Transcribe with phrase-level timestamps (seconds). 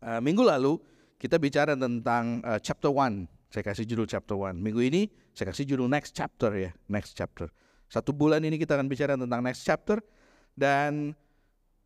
[0.00, 0.80] Uh, minggu lalu
[1.20, 3.28] kita bicara tentang uh, chapter 1.
[3.52, 4.56] Saya kasih judul chapter 1.
[4.56, 7.52] Minggu ini saya kasih judul next chapter ya, next chapter.
[7.84, 10.00] Satu bulan ini kita akan bicara tentang next chapter
[10.56, 11.12] dan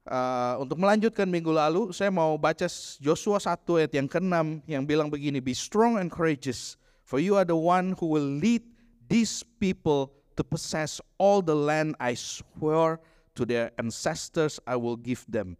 [0.06, 2.70] uh, untuk melanjutkan minggu lalu saya mau baca
[3.02, 7.48] Joshua 1 ayat yang ke-6 yang bilang begini, be strong and courageous for you are
[7.48, 8.62] the one who will lead
[9.10, 13.02] these people to possess all the land I swear
[13.34, 15.58] to their ancestors I will give them.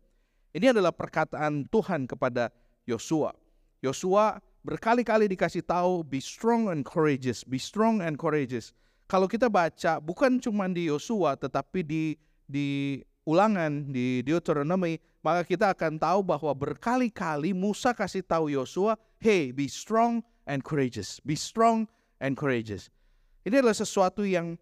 [0.55, 2.55] Ini adalah perkataan Tuhan kepada
[2.87, 3.35] Yosua.
[3.83, 8.71] Yosua berkali-kali dikasih tahu be strong and courageous, be strong and courageous.
[9.11, 12.15] Kalau kita baca bukan cuma di Yosua tetapi di
[12.47, 19.51] di Ulangan di Deuteronomy, maka kita akan tahu bahwa berkali-kali Musa kasih tahu Yosua, "Hey,
[19.51, 21.19] be strong and courageous.
[21.27, 21.91] Be strong
[22.23, 22.95] and courageous."
[23.43, 24.55] Ini adalah sesuatu yang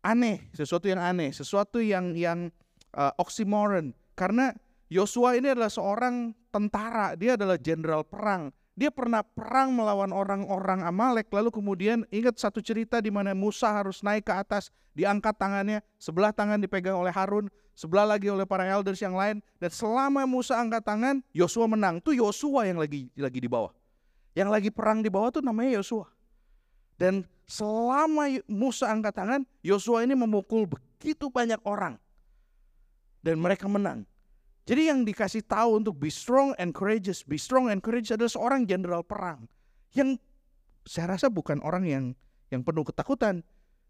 [0.00, 2.48] aneh, sesuatu yang aneh, sesuatu yang yang
[2.96, 4.54] uh, oxymoron karena
[4.90, 8.50] Yosua ini adalah seorang tentara, dia adalah jenderal perang.
[8.74, 14.02] Dia pernah perang melawan orang-orang Amalek, lalu kemudian ingat satu cerita di mana Musa harus
[14.02, 17.46] naik ke atas, diangkat tangannya, sebelah tangan dipegang oleh Harun,
[17.78, 22.02] sebelah lagi oleh para elders yang lain, dan selama Musa angkat tangan, Yosua menang.
[22.02, 23.70] Itu Yosua yang lagi lagi di bawah.
[24.34, 26.10] Yang lagi perang di bawah tuh namanya Yosua.
[26.98, 31.94] Dan selama Musa angkat tangan, Yosua ini memukul begitu banyak orang.
[33.22, 34.09] Dan mereka menang.
[34.70, 38.70] Jadi yang dikasih tahu untuk be strong and courageous, be strong and courageous adalah seorang
[38.70, 39.50] jenderal perang
[39.98, 40.14] yang
[40.86, 42.04] saya rasa bukan orang yang
[42.54, 43.42] yang penuh ketakutan.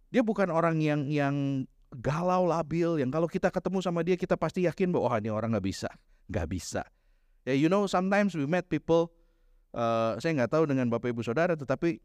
[0.08, 4.64] Dia bukan orang yang yang galau labil yang kalau kita ketemu sama dia kita pasti
[4.64, 5.92] yakin bahwa oh, ini orang nggak bisa,
[6.32, 6.80] nggak bisa.
[7.44, 9.12] Ya you know sometimes we met people
[9.76, 12.00] uh, saya nggak tahu dengan bapak ibu saudara tetapi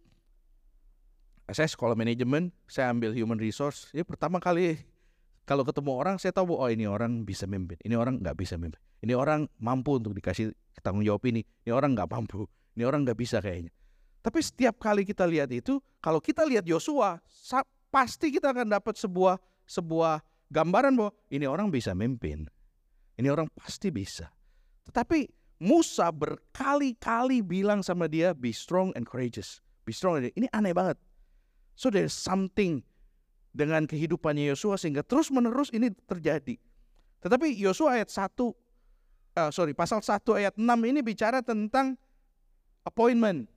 [1.48, 3.88] saya sekolah manajemen, saya ambil human resource.
[3.96, 4.84] Ya pertama kali
[5.46, 8.82] kalau ketemu orang saya tahu oh ini orang bisa memimpin, ini orang nggak bisa memimpin,
[9.06, 10.50] ini orang mampu untuk dikasih
[10.82, 13.70] tanggung jawab ini, ini orang nggak mampu, ini orang nggak bisa kayaknya.
[14.26, 17.22] Tapi setiap kali kita lihat itu, kalau kita lihat Yosua,
[17.94, 19.38] pasti kita akan dapat sebuah
[19.70, 22.50] sebuah gambaran bahwa ini orang bisa memimpin,
[23.22, 24.34] ini orang pasti bisa.
[24.90, 25.30] Tetapi
[25.62, 30.20] Musa berkali-kali bilang sama dia, be strong and courageous, be strong.
[30.26, 30.98] Ini aneh banget.
[31.78, 32.82] So there's something
[33.56, 36.60] dengan kehidupannya Yosua sehingga terus menerus ini terjadi.
[37.24, 41.96] Tetapi Yosua ayat 1 uh, eh, sorry pasal 1 ayat 6 ini bicara tentang
[42.84, 43.48] appointment.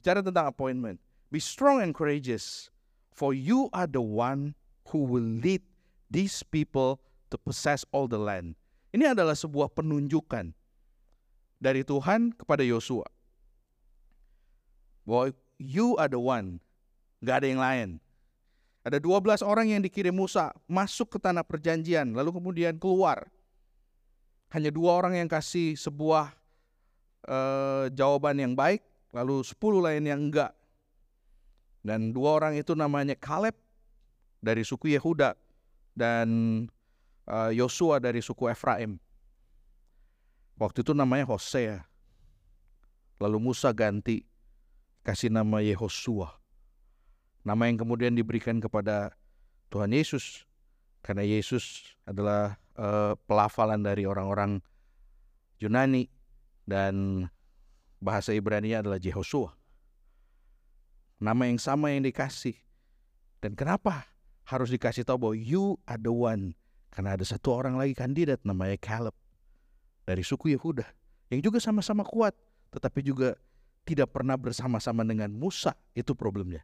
[0.00, 0.96] Bicara tentang appointment.
[1.28, 2.72] Be strong and courageous
[3.12, 4.56] for you are the one
[4.88, 5.60] who will lead
[6.08, 8.56] these people to possess all the land.
[8.92, 10.52] Ini adalah sebuah penunjukan
[11.60, 13.08] dari Tuhan kepada Yosua.
[15.08, 16.60] Bahwa you are the one,
[17.24, 17.88] gak ada yang lain.
[18.82, 23.30] Ada 12 orang yang dikirim Musa masuk ke tanah perjanjian, lalu kemudian keluar.
[24.50, 26.34] Hanya dua orang yang kasih sebuah
[27.30, 28.82] uh, jawaban yang baik,
[29.14, 29.54] lalu 10
[29.86, 30.52] lain yang enggak.
[31.82, 33.54] Dan dua orang itu namanya Kaleb
[34.42, 35.38] dari suku Yehuda
[35.94, 36.28] dan
[37.30, 38.98] uh, Yosua dari suku Efraim.
[40.58, 41.86] Waktu itu namanya Hosea.
[43.22, 44.26] Lalu Musa ganti
[45.06, 46.41] kasih nama Yehosua.
[47.42, 49.14] Nama yang kemudian diberikan kepada
[49.72, 50.46] Tuhan Yesus
[51.02, 54.62] karena Yesus adalah uh, pelafalan dari orang-orang
[55.58, 56.06] Yunani
[56.62, 57.26] dan
[57.98, 59.54] bahasa Ibrani adalah Jehoshua.
[61.22, 62.54] Nama yang sama yang dikasih.
[63.42, 64.06] Dan kenapa
[64.46, 66.54] harus dikasih tahu bahwa you are the one?
[66.94, 69.14] Karena ada satu orang lagi kandidat namanya Caleb
[70.06, 70.84] dari suku Yehuda
[71.32, 72.36] yang juga sama-sama kuat
[72.74, 73.38] tetapi juga
[73.82, 75.74] tidak pernah bersama-sama dengan Musa.
[75.94, 76.62] Itu problemnya.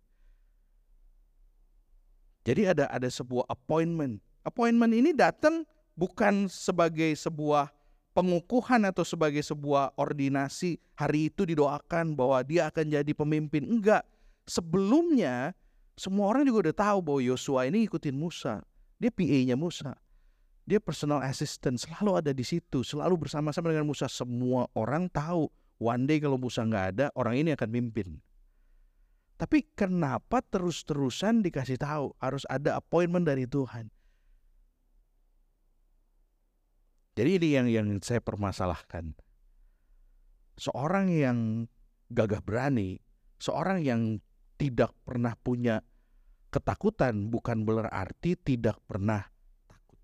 [2.48, 4.24] Jadi ada ada sebuah appointment.
[4.40, 7.68] Appointment ini datang bukan sebagai sebuah
[8.16, 13.68] pengukuhan atau sebagai sebuah ordinasi hari itu didoakan bahwa dia akan jadi pemimpin.
[13.68, 14.08] Enggak.
[14.48, 15.52] Sebelumnya
[15.92, 18.64] semua orang juga udah tahu bahwa Yosua ini ikutin Musa.
[18.96, 19.92] Dia PA-nya Musa.
[20.64, 24.08] Dia personal assistant selalu ada di situ, selalu bersama-sama dengan Musa.
[24.08, 28.24] Semua orang tahu one day kalau Musa nggak ada, orang ini akan mimpin.
[29.38, 33.86] Tapi kenapa terus-terusan dikasih tahu harus ada appointment dari Tuhan?
[37.14, 39.14] Jadi ini yang yang saya permasalahkan.
[40.58, 41.38] Seorang yang
[42.10, 42.98] gagah berani,
[43.38, 44.18] seorang yang
[44.58, 45.86] tidak pernah punya
[46.50, 49.22] ketakutan bukan berarti tidak pernah
[49.70, 49.98] takut.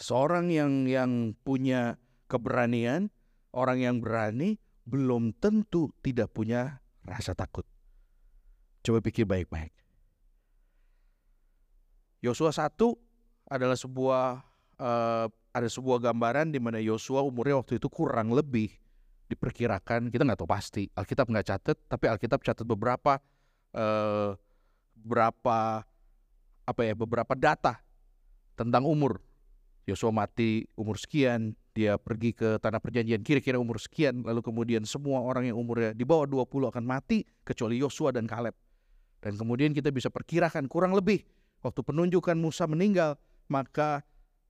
[0.00, 3.12] Seorang yang yang punya keberanian,
[3.52, 4.56] orang yang berani
[4.88, 7.64] belum tentu tidak punya rasa takut.
[8.82, 9.72] Coba pikir baik-baik.
[12.22, 12.74] Yosua 1
[13.46, 14.42] adalah sebuah
[14.82, 15.26] uh,
[15.56, 18.68] ada sebuah gambaran di mana Yosua umurnya waktu itu kurang lebih
[19.26, 23.18] diperkirakan kita nggak tahu pasti Alkitab nggak catat tapi Alkitab catat beberapa
[23.74, 24.38] uh,
[24.94, 25.82] berapa
[26.66, 27.78] apa ya beberapa data
[28.54, 29.18] tentang umur
[29.86, 35.20] Yosua mati umur sekian dia pergi ke tanah perjanjian kira-kira umur sekian lalu kemudian semua
[35.20, 38.56] orang yang umurnya di bawah 20 akan mati kecuali Yosua dan Kaleb
[39.20, 41.20] dan kemudian kita bisa perkirakan kurang lebih
[41.60, 43.20] waktu penunjukan Musa meninggal
[43.52, 44.00] maka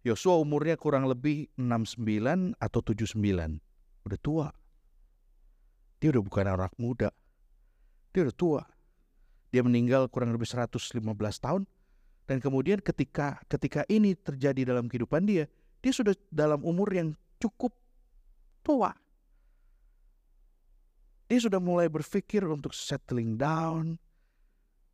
[0.06, 3.18] Yosua umurnya kurang lebih 69 atau 79
[4.06, 4.46] udah tua
[5.96, 7.08] dia udah bukan anak muda.
[8.12, 8.62] Dia udah tua.
[9.52, 11.00] Dia meninggal kurang lebih 115
[11.40, 11.64] tahun.
[12.26, 15.46] Dan kemudian ketika ketika ini terjadi dalam kehidupan dia,
[15.80, 17.08] dia sudah dalam umur yang
[17.40, 17.72] cukup
[18.64, 18.92] tua.
[21.26, 23.98] Dia sudah mulai berpikir untuk settling down,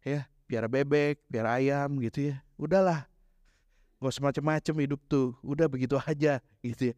[0.00, 2.36] ya, piara bebek, piara ayam gitu ya.
[2.56, 3.04] Udahlah,
[4.00, 6.94] gak semacam-macam hidup tuh, udah begitu aja gitu ya.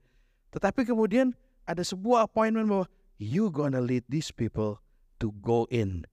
[0.55, 1.35] Tetapi kemudian
[1.67, 2.87] ada sebuah appointment bahwa
[3.19, 4.79] you gonna lead these people
[5.19, 6.07] to go in.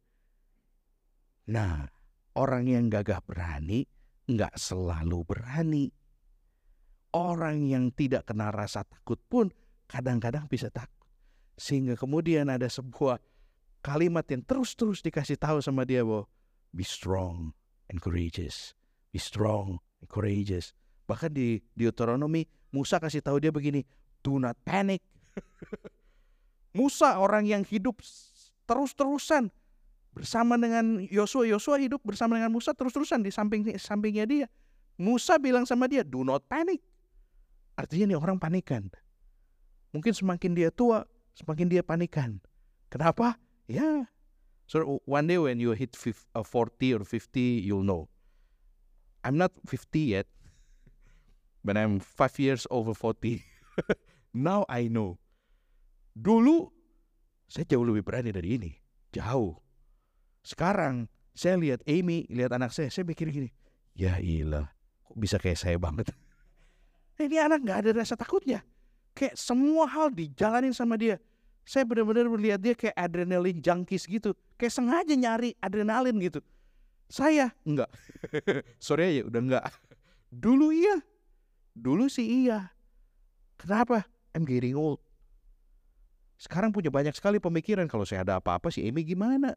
[1.45, 1.89] Nah,
[2.33, 3.85] orang yang gagah berani
[4.25, 5.85] nggak selalu berani.
[7.11, 9.51] Orang yang tidak kena rasa takut pun
[9.91, 11.07] kadang-kadang bisa takut.
[11.59, 13.19] Sehingga kemudian ada sebuah
[13.83, 16.25] kalimat yang terus-terus dikasih tahu sama dia bahwa
[16.71, 17.51] be strong
[17.91, 18.71] and courageous.
[19.11, 20.71] Be strong and courageous.
[21.11, 23.83] Bahkan di Deuteronomy Musa kasih tahu dia begini,
[24.23, 25.03] do not panic.
[26.77, 27.99] Musa orang yang hidup
[28.63, 29.51] terus-terusan
[30.15, 31.43] bersama dengan Yosua.
[31.51, 34.47] Yosua hidup bersama dengan Musa terus-terusan di samping sampingnya dia.
[34.95, 36.79] Musa bilang sama dia, "Do not panic."
[37.75, 38.91] Artinya nih orang panikan.
[39.91, 41.03] Mungkin semakin dia tua,
[41.35, 42.39] semakin dia panikan.
[42.91, 43.39] Kenapa?
[43.67, 44.07] Ya.
[44.67, 46.43] So one day when you hit 40 uh,
[46.95, 48.07] or 50, you'll know.
[49.21, 50.27] I'm not 50 yet,
[51.61, 53.43] but I'm 5 years over 40.
[54.33, 55.19] Now I know.
[56.15, 56.71] Dulu
[57.51, 58.71] saya jauh lebih berani dari ini,
[59.11, 59.59] jauh.
[60.39, 63.51] Sekarang saya lihat Amy, lihat anak saya, saya mikir gini,
[63.91, 64.71] ya ilah,
[65.03, 66.07] kok bisa kayak saya banget.
[67.19, 68.63] ini anak nggak ada rasa takutnya.
[69.11, 71.19] Kayak semua hal dijalanin sama dia.
[71.67, 74.33] Saya benar-benar melihat dia kayak adrenalin junkies gitu.
[74.55, 76.39] Kayak sengaja nyari adrenalin gitu.
[77.11, 77.91] Saya enggak.
[78.85, 79.65] Sorry ya udah enggak.
[80.31, 81.03] Dulu iya.
[81.75, 82.71] Dulu sih iya.
[83.59, 84.07] Kenapa?
[84.33, 85.03] I'm getting old.
[86.41, 89.53] Sekarang punya banyak sekali pemikiran kalau saya ada apa-apa si Amy gimana?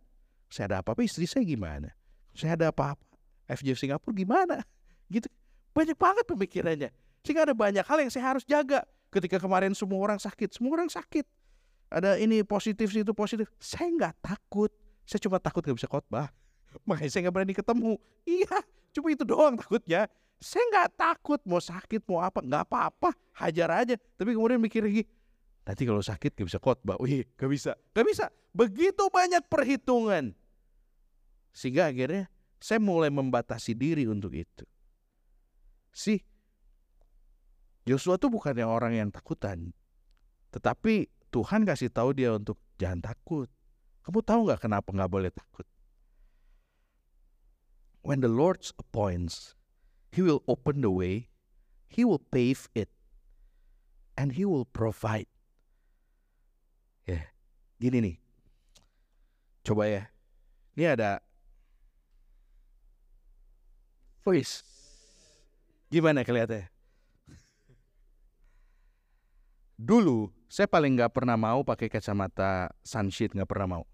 [0.52, 1.94] Saya ada apa-apa istri saya gimana?
[2.36, 3.00] Saya ada apa-apa
[3.48, 4.56] FJ Singapura gimana?
[5.12, 5.28] Gitu.
[5.76, 6.90] Banyak banget pemikirannya.
[7.24, 8.84] Sehingga ada banyak hal yang saya harus jaga.
[9.08, 11.24] Ketika kemarin semua orang sakit, semua orang sakit.
[11.88, 13.48] Ada ini positif, situ positif.
[13.56, 14.68] Saya nggak takut.
[15.08, 16.28] Saya cuma takut nggak bisa khotbah.
[16.88, 17.92] Makanya saya nggak berani ketemu.
[18.28, 18.60] Iya,
[18.92, 20.04] cuma itu doang takutnya.
[20.36, 23.96] Saya nggak takut mau sakit mau apa, nggak apa-apa, hajar aja.
[23.96, 25.08] Tapi kemudian mikir lagi,
[25.64, 27.00] Nanti kalau sakit gak bisa khotbah.
[27.00, 27.72] Wih, gak bisa.
[27.96, 28.28] Gak bisa.
[28.52, 30.36] Begitu banyak perhitungan.
[31.56, 32.28] Sehingga akhirnya
[32.60, 34.68] saya mulai membatasi diri untuk itu.
[35.88, 36.20] Sih,
[37.84, 39.76] Yosua tuh bukan yang orang yang takutan.
[40.56, 43.52] Tetapi Tuhan kasih tahu dia untuk jangan takut.
[44.04, 45.68] Kamu tahu nggak kenapa nggak boleh takut?
[48.04, 49.56] When the Lord appoints,
[50.12, 51.32] He will open the way,
[51.88, 52.92] He will pave it,
[54.16, 55.28] and He will provide.
[57.08, 57.32] Ya,
[57.80, 58.16] gini nih.
[59.64, 60.02] Coba ya.
[60.76, 61.24] Ini ada
[64.20, 64.60] voice.
[65.88, 66.73] Gimana kelihatannya?
[69.74, 73.84] Dulu saya paling nggak pernah mau pakai kacamata sunshade nggak pernah mau.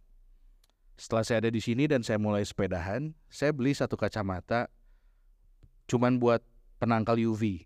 [1.00, 4.68] Setelah saya ada di sini dan saya mulai sepedahan, saya beli satu kacamata
[5.88, 6.44] cuman buat
[6.76, 7.64] penangkal UV.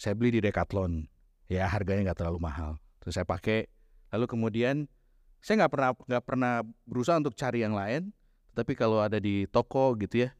[0.00, 1.04] Saya beli di Decathlon.
[1.52, 2.80] Ya harganya nggak terlalu mahal.
[3.04, 3.68] Terus saya pakai
[4.12, 4.76] Lalu kemudian
[5.40, 8.12] saya nggak pernah nggak pernah berusaha untuk cari yang lain,
[8.52, 10.30] tapi kalau ada di toko gitu ya,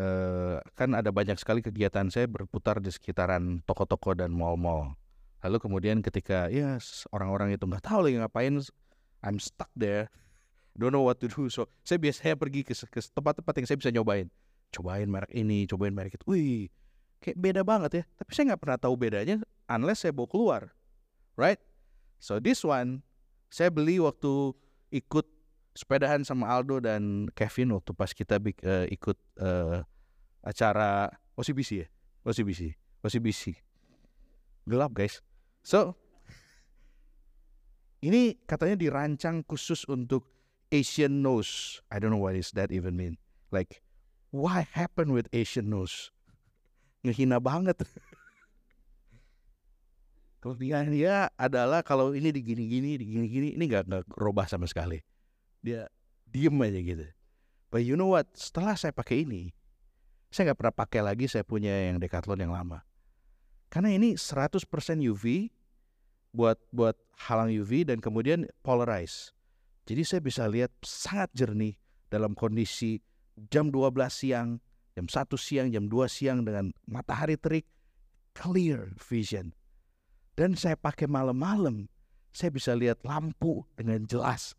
[0.00, 4.96] eh, kan ada banyak sekali kegiatan saya berputar di sekitaran toko-toko dan mall-mall.
[5.44, 6.80] Lalu kemudian ketika ya
[7.12, 8.64] orang-orang itu nggak tahu lagi ngapain,
[9.20, 10.08] I'm stuck there,
[10.72, 11.52] don't know what to do.
[11.52, 14.32] So saya biasanya pergi ke, ke tempat-tempat yang saya bisa nyobain,
[14.72, 16.24] cobain merek ini, cobain merek itu.
[16.24, 16.72] Wih,
[17.20, 18.02] kayak beda banget ya.
[18.16, 19.36] Tapi saya nggak pernah tahu bedanya
[19.68, 20.62] unless saya bawa keluar,
[21.36, 21.60] right?
[22.16, 23.04] So this one
[23.52, 24.56] saya beli waktu
[24.96, 25.28] ikut
[25.76, 29.84] sepedahan sama Aldo dan Kevin waktu pas kita uh, ikut uh,
[30.40, 31.86] acara OCBC ya,
[32.24, 32.72] OCBC,
[33.04, 33.60] OCBC.
[34.64, 35.20] Gelap guys.
[35.64, 35.96] So
[38.04, 40.28] ini katanya dirancang khusus untuk
[40.68, 41.80] Asian nose.
[41.88, 43.16] I don't know what is that even mean.
[43.48, 43.80] Like
[44.28, 46.12] what happened with Asian nose?
[47.00, 47.80] Ngehina banget.
[50.44, 55.00] Kelebihan dia adalah kalau ini digini-gini, digini-gini, ini nggak nggak robah sama sekali.
[55.64, 55.88] Dia
[56.28, 57.08] diem aja gitu.
[57.72, 58.28] But you know what?
[58.36, 59.56] Setelah saya pakai ini,
[60.28, 62.84] saya nggak pernah pakai lagi saya punya yang Decathlon yang lama.
[63.74, 64.70] Karena ini 100%
[65.02, 65.50] UV
[66.30, 66.94] buat buat
[67.26, 69.34] halang UV dan kemudian polarize.
[69.90, 71.74] Jadi saya bisa lihat sangat jernih
[72.06, 73.02] dalam kondisi
[73.50, 74.62] jam 12 siang,
[74.94, 77.66] jam 1 siang, jam 2 siang dengan matahari terik,
[78.30, 79.50] clear vision.
[80.38, 81.90] Dan saya pakai malam-malam,
[82.30, 84.54] saya bisa lihat lampu dengan jelas.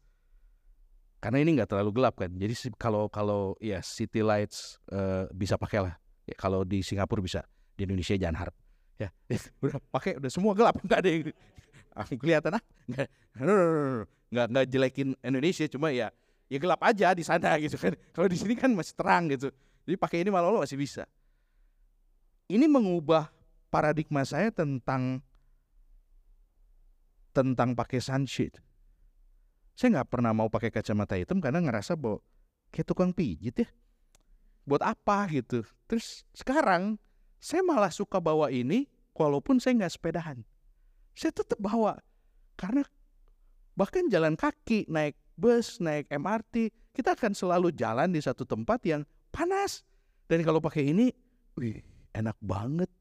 [1.23, 2.35] Karena ini nggak terlalu gelap kan.
[2.35, 5.95] Jadi kalau kalau ya city lights uh, bisa pakai lah.
[6.27, 7.47] Ya, kalau di Singapura bisa,
[7.79, 8.64] di Indonesia jangan harap.
[8.95, 9.11] Ya,
[9.63, 11.23] udah pakai udah semua gelap nggak ada yang
[12.19, 12.63] kelihatan ah
[14.31, 16.11] nggak nggak jelekin Indonesia cuma ya
[16.49, 17.93] ya gelap aja di sana gitu kan.
[18.13, 19.49] Kalau di sini kan masih terang gitu.
[19.85, 21.05] Jadi pakai ini malam masih bisa.
[22.49, 23.29] Ini mengubah
[23.73, 25.21] paradigma saya tentang
[27.33, 28.61] tentang pakai sunshade.
[29.75, 32.23] Saya nggak pernah mau pakai kacamata hitam karena ngerasa bahwa
[32.71, 33.67] kayak tukang pijit ya.
[34.63, 35.67] Buat apa gitu.
[35.85, 36.97] Terus sekarang
[37.39, 40.37] saya malah suka bawa ini walaupun saya nggak sepedahan.
[41.15, 41.99] Saya tetap bawa.
[42.55, 42.83] Karena
[43.75, 49.01] bahkan jalan kaki, naik bus, naik MRT, kita akan selalu jalan di satu tempat yang
[49.31, 49.83] panas.
[50.25, 51.11] Dan kalau pakai ini,
[51.59, 51.83] wih,
[52.15, 52.91] enak banget.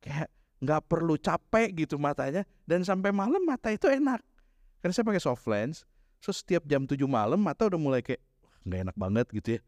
[0.00, 4.20] Kayak nggak perlu capek gitu matanya dan sampai malam mata itu enak
[4.84, 5.88] karena saya pakai soft lens
[6.20, 8.20] so setiap jam 7 malam mata udah mulai kayak
[8.68, 9.60] nggak enak banget gitu ya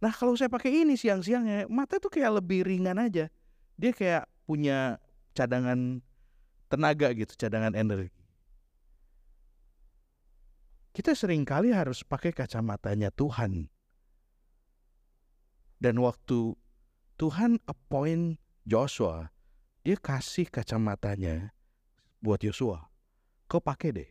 [0.00, 3.28] nah kalau saya pakai ini siang-siang ya mata itu kayak lebih ringan aja
[3.80, 5.00] dia kayak punya
[5.32, 6.04] cadangan
[6.68, 8.12] tenaga gitu cadangan energi
[10.92, 13.72] kita sering kali harus pakai kacamatanya Tuhan
[15.80, 16.52] dan waktu
[17.16, 18.36] Tuhan appoint
[18.68, 19.32] Joshua
[19.80, 21.56] dia kasih kacamatanya
[22.20, 22.92] buat Yosua.
[23.48, 24.10] Kau pakai deh.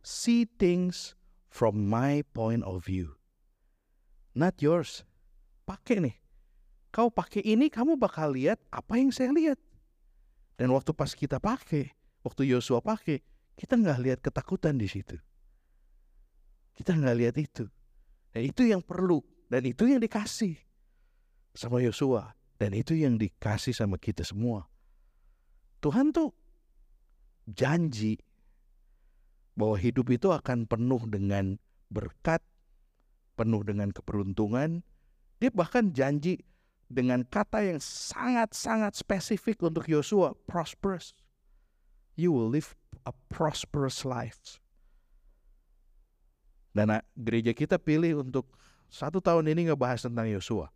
[0.00, 1.12] See things
[1.52, 3.20] from my point of view.
[4.32, 5.04] Not yours.
[5.68, 6.16] Pakai nih.
[6.98, 9.54] Kau pakai ini kamu bakal lihat apa yang saya lihat.
[10.58, 11.94] Dan waktu pas kita pakai,
[12.26, 13.22] waktu Yosua pakai,
[13.54, 15.14] kita nggak lihat ketakutan di situ.
[16.74, 17.70] Kita nggak lihat itu.
[18.34, 20.58] Nah, itu yang perlu dan itu yang dikasih
[21.54, 24.66] sama Yosua dan itu yang dikasih sama kita semua.
[25.78, 26.34] Tuhan tuh
[27.46, 28.18] janji
[29.54, 31.62] bahwa hidup itu akan penuh dengan
[31.94, 32.42] berkat,
[33.38, 34.82] penuh dengan keberuntungan.
[35.38, 36.42] Dia bahkan janji
[36.88, 41.12] dengan kata yang sangat-sangat spesifik untuk Yosua, prosperous.
[42.18, 42.74] You will live
[43.06, 44.58] a prosperous life.
[46.72, 48.50] Dan gereja kita pilih untuk
[48.88, 50.72] satu tahun ini ngebahas tentang Yosua.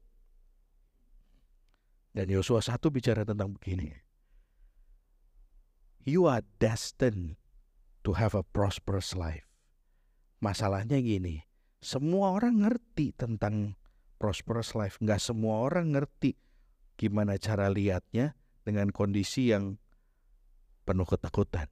[2.13, 4.03] Dan Yosua satu bicara tentang begini
[6.05, 7.39] you are destined
[8.03, 9.47] to have a prosperous life.
[10.43, 11.47] Masalahnya gini,
[11.79, 13.79] semua orang ngerti tentang
[14.23, 15.03] prosperous life.
[15.03, 16.39] Nggak semua orang ngerti
[16.95, 19.75] gimana cara lihatnya dengan kondisi yang
[20.87, 21.67] penuh ketakutan.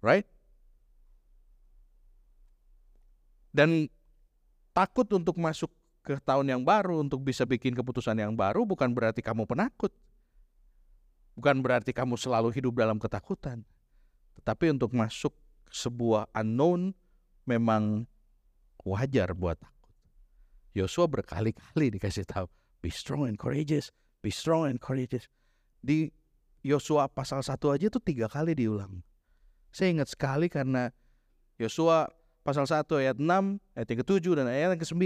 [0.00, 0.24] Right?
[3.52, 3.92] Dan
[4.72, 5.68] takut untuk masuk
[6.00, 9.92] ke tahun yang baru, untuk bisa bikin keputusan yang baru bukan berarti kamu penakut.
[11.36, 13.60] Bukan berarti kamu selalu hidup dalam ketakutan.
[14.40, 15.36] Tetapi untuk masuk
[15.68, 16.96] sebuah unknown
[17.44, 18.08] memang
[18.80, 19.75] wajar buat takut.
[20.76, 22.44] Yosua berkali-kali dikasih tahu,
[22.84, 23.88] be strong and courageous,
[24.20, 25.24] be strong and courageous.
[25.80, 26.12] Di
[26.60, 29.00] Yosua pasal 1 aja itu tiga kali diulang.
[29.72, 30.92] Saya ingat sekali karena
[31.56, 32.12] Yosua
[32.44, 33.24] pasal 1 ayat 6,
[33.72, 35.04] ayat yang ke-7 dan ayat yang ke-9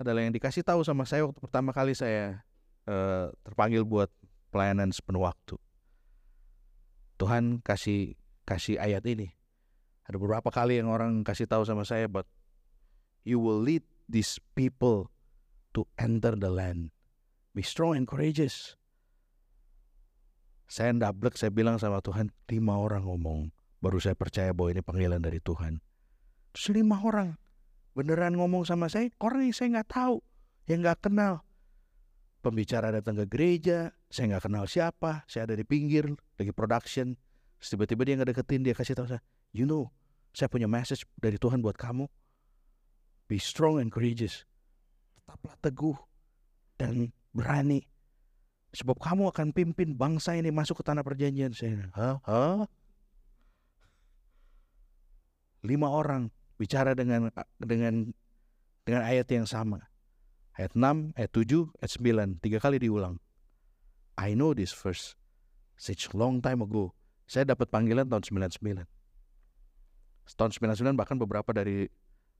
[0.00, 2.42] adalah yang dikasih tahu sama saya waktu pertama kali saya
[2.88, 4.08] uh, terpanggil buat
[4.48, 5.60] pelayanan sepenuh waktu.
[7.20, 8.16] Tuhan kasih
[8.48, 9.30] kasih ayat ini.
[10.04, 12.28] Ada beberapa kali yang orang kasih tahu sama saya, but
[13.24, 15.10] you will lead these people
[15.72, 16.94] to enter the land.
[17.54, 18.78] Be strong and courageous.
[20.66, 23.54] Saya ndablek, saya bilang sama Tuhan, lima orang ngomong.
[23.78, 25.78] Baru saya percaya bahwa ini panggilan dari Tuhan.
[26.56, 27.36] Terus lima orang
[27.94, 30.16] beneran ngomong sama saya, orang yang saya nggak tahu,
[30.66, 31.44] yang nggak kenal
[32.44, 37.16] pembicara datang ke gereja, saya nggak kenal siapa, saya ada di pinggir, lagi production,
[37.56, 39.24] tiba-tiba dia ngedeketin, dia kasih tahu saya,
[39.56, 39.88] you know,
[40.36, 42.04] saya punya message dari Tuhan buat kamu,
[43.26, 44.44] be strong and courageous,
[45.18, 45.98] tetaplah teguh
[46.80, 47.86] dan berani,
[48.74, 51.52] sebab kamu akan pimpin bangsa ini masuk ke tanah perjanjian.
[51.54, 52.64] Saya, hah, hah?
[55.64, 56.28] Lima orang
[56.60, 58.12] bicara dengan dengan
[58.84, 59.80] dengan ayat yang sama
[60.58, 61.92] ayat 6, ayat 7, ayat
[62.38, 63.18] 9, tiga kali diulang.
[64.14, 65.18] I know this verse.
[65.74, 66.94] Such long time ago.
[67.26, 68.86] Saya dapat panggilan tahun 99.
[70.38, 71.90] Tahun 99 bahkan beberapa dari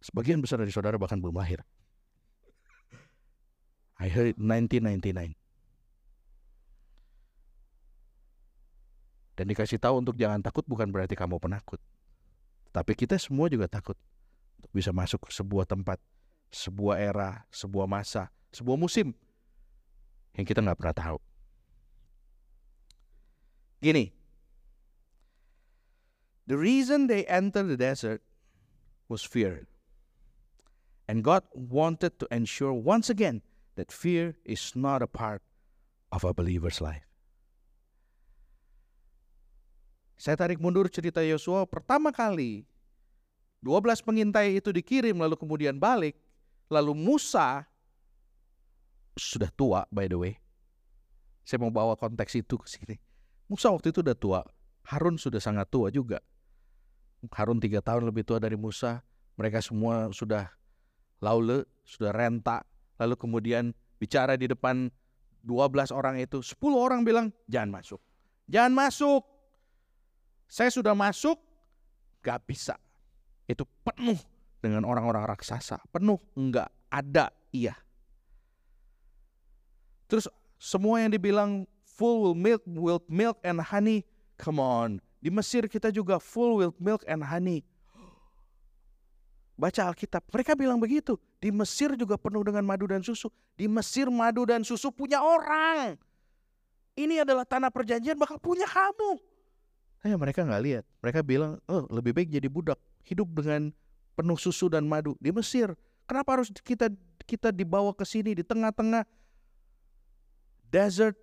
[0.05, 1.65] sebagian besar dari saudara bahkan belum lahir.
[3.97, 5.33] I heard 1999.
[9.35, 11.81] Dan dikasih tahu untuk jangan takut bukan berarti kamu penakut.
[12.71, 13.97] Tapi kita semua juga takut
[14.61, 15.99] untuk bisa masuk ke sebuah tempat,
[16.53, 19.17] sebuah era, sebuah masa, sebuah musim
[20.37, 21.19] yang kita nggak pernah tahu.
[23.83, 24.13] Gini,
[26.47, 28.23] the reason they entered the desert
[29.09, 29.67] was fear.
[31.05, 33.45] And God wanted to ensure once again
[33.77, 35.45] that fear is not a part
[36.09, 37.05] of a believer's life.
[40.15, 42.65] Saya tarik mundur cerita Yosua pertama kali
[43.61, 46.17] 12 pengintai itu dikirim lalu kemudian balik
[46.73, 47.69] lalu Musa
[49.19, 50.35] sudah tua by the way.
[51.45, 52.97] Saya mau bawa konteks itu ke sini.
[53.53, 54.41] Musa waktu itu udah tua,
[54.89, 56.25] Harun sudah sangat tua juga.
[57.37, 59.05] Harun tiga tahun lebih tua dari Musa.
[59.37, 60.49] Mereka semua sudah
[61.25, 62.61] laule, sudah renta.
[63.01, 64.93] Lalu kemudian bicara di depan
[65.41, 68.01] 12 orang itu, 10 orang bilang, jangan masuk.
[68.45, 69.23] Jangan masuk.
[70.45, 71.41] Saya sudah masuk,
[72.21, 72.77] gak bisa.
[73.49, 74.21] Itu penuh
[74.65, 75.81] dengan orang-orang raksasa.
[75.93, 77.77] Penuh, enggak ada, iya.
[80.09, 80.25] Terus
[80.57, 84.09] semua yang dibilang full with milk, with milk and honey,
[84.41, 85.05] come on.
[85.21, 87.61] Di Mesir kita juga full with milk and honey.
[89.55, 91.15] Baca Alkitab, mereka bilang begitu.
[91.39, 93.31] Di Mesir juga penuh dengan madu dan susu.
[93.55, 95.95] Di Mesir madu dan susu punya orang.
[96.99, 99.19] Ini adalah tanah perjanjian bakal punya kamu.
[100.03, 100.85] Eh mereka nggak lihat.
[101.03, 102.79] Mereka bilang, oh lebih baik jadi budak.
[103.07, 103.71] Hidup dengan
[104.19, 105.71] penuh susu dan madu di Mesir.
[106.07, 106.91] Kenapa harus kita
[107.23, 109.07] kita dibawa ke sini di tengah-tengah
[110.71, 111.15] desert,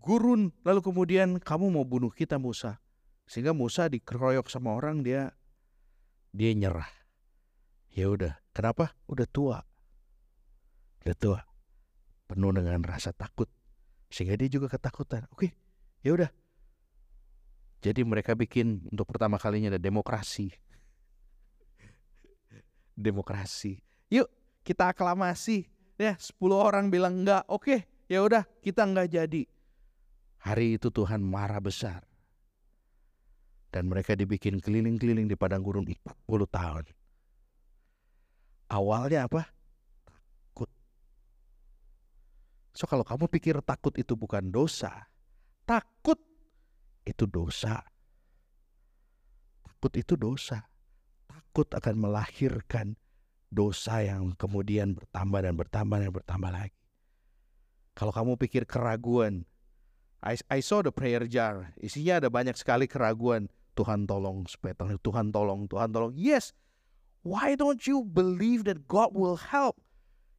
[0.00, 2.76] gurun, lalu kemudian kamu mau bunuh kita Musa.
[3.24, 5.32] Sehingga Musa dikeroyok sama orang dia
[6.30, 7.03] dia nyerah.
[7.94, 8.90] Ya udah, kenapa?
[9.06, 9.62] Udah tua.
[11.06, 11.40] Udah tua.
[12.26, 13.46] Penuh dengan rasa takut.
[14.10, 15.30] Sehingga dia juga ketakutan.
[15.30, 15.54] Oke,
[16.02, 16.30] ya udah.
[17.86, 20.50] Jadi mereka bikin untuk pertama kalinya ada demokrasi.
[23.06, 23.78] demokrasi.
[24.10, 24.26] Yuk,
[24.66, 25.70] kita aklamasi.
[25.94, 27.46] Ya, 10 orang bilang enggak.
[27.46, 29.42] Oke, ya udah kita nggak jadi.
[30.42, 32.02] Hari itu Tuhan marah besar.
[33.70, 36.02] Dan mereka dibikin keliling-keliling di padang gurun 40
[36.50, 37.03] tahun.
[38.74, 39.46] Awalnya apa?
[40.02, 40.66] Takut.
[42.74, 45.06] So kalau kamu pikir takut itu bukan dosa,
[45.62, 46.18] takut
[47.06, 47.86] itu dosa.
[49.62, 50.66] Takut itu dosa.
[51.30, 52.98] Takut akan melahirkan
[53.46, 56.82] dosa yang kemudian bertambah dan bertambah dan bertambah lagi.
[57.94, 59.46] Kalau kamu pikir keraguan,
[60.18, 61.70] I, I saw the prayer jar.
[61.78, 63.46] Isinya ada banyak sekali keraguan.
[63.78, 66.10] Tuhan tolong supaya Tuhan tolong, Tuhan tolong.
[66.18, 66.50] Yes.
[67.24, 69.80] Why don't you believe that God will help?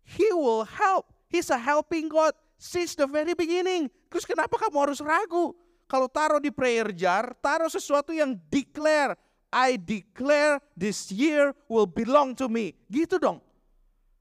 [0.06, 1.10] He will help.
[1.26, 3.90] He's a helping God since the very beginning.
[4.14, 5.58] Terus kenapa kamu harus ragu?
[5.90, 9.18] Kalau taruh di prayer jar, taruh sesuatu yang declare.
[9.50, 12.78] I declare this year will belong to me.
[12.86, 13.42] Gitu dong.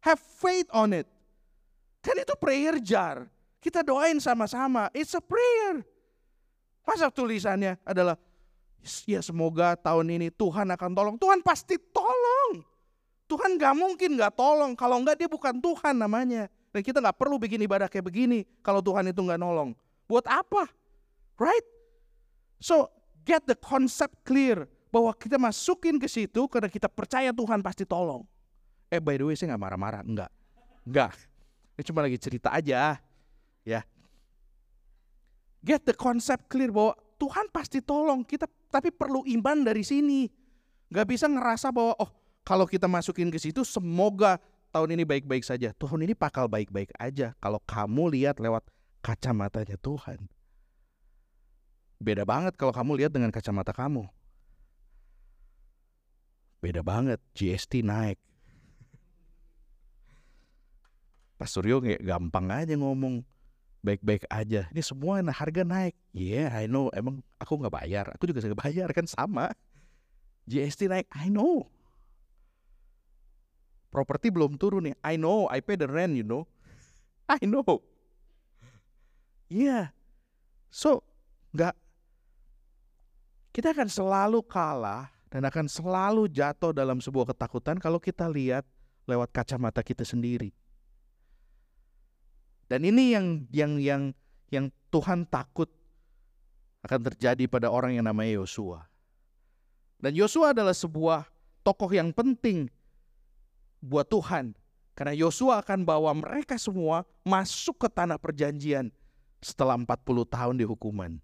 [0.00, 1.08] Have faith on it.
[2.00, 3.28] Kan itu prayer jar.
[3.60, 4.88] Kita doain sama-sama.
[4.96, 5.84] It's a prayer.
[6.84, 8.20] Masa tulisannya adalah
[9.08, 11.16] ya semoga tahun ini Tuhan akan tolong.
[11.16, 12.23] Tuhan pasti tolong.
[13.24, 14.76] Tuhan gak mungkin gak tolong.
[14.76, 16.48] Kalau enggak dia bukan Tuhan namanya.
[16.74, 19.72] Dan kita gak perlu bikin ibadah kayak begini kalau Tuhan itu gak nolong.
[20.04, 20.68] Buat apa?
[21.40, 21.64] Right?
[22.60, 22.92] So
[23.24, 28.22] get the concept clear bahwa kita masukin ke situ karena kita percaya Tuhan pasti tolong.
[28.92, 30.02] Eh by the way saya gak marah-marah.
[30.04, 30.30] Enggak.
[30.84, 31.16] Enggak.
[31.74, 33.00] Ini cuma lagi cerita aja.
[33.64, 33.80] Ya.
[35.64, 40.28] Get the concept clear bahwa Tuhan pasti tolong kita tapi perlu iman dari sini.
[40.92, 42.10] Gak bisa ngerasa bahwa oh
[42.44, 44.36] kalau kita masukin ke situ semoga
[44.68, 45.72] tahun ini baik-baik saja.
[45.74, 48.62] Tuhan ini bakal baik-baik aja kalau kamu lihat lewat
[49.00, 50.28] kacamatanya Tuhan.
[51.96, 54.04] Beda banget kalau kamu lihat dengan kacamata kamu.
[56.60, 58.20] Beda banget, GST naik.
[61.36, 63.20] Pak Suryo gampang aja ngomong
[63.84, 64.64] baik-baik aja.
[64.72, 65.92] Ini semua harga naik.
[66.16, 66.88] Yeah, I know.
[66.96, 68.04] Emang aku nggak bayar.
[68.16, 69.52] Aku juga nggak bayar kan sama.
[70.48, 71.68] GST naik, I know.
[73.94, 74.98] Properti belum turun nih.
[75.06, 75.46] I know.
[75.46, 76.50] I pay the rent, you know.
[77.30, 77.62] I know.
[79.46, 79.94] Yeah.
[80.66, 81.06] So,
[81.54, 81.78] nggak.
[83.54, 88.66] Kita akan selalu kalah dan akan selalu jatuh dalam sebuah ketakutan kalau kita lihat
[89.06, 90.50] lewat kacamata kita sendiri.
[92.66, 94.02] Dan ini yang yang yang
[94.50, 95.70] yang Tuhan takut
[96.82, 98.90] akan terjadi pada orang yang namanya Yosua.
[100.02, 101.30] Dan Yosua adalah sebuah
[101.62, 102.66] tokoh yang penting
[103.84, 104.56] buat Tuhan.
[104.96, 108.88] Karena Yosua akan bawa mereka semua masuk ke tanah perjanjian
[109.44, 109.84] setelah 40
[110.24, 111.20] tahun di hukuman.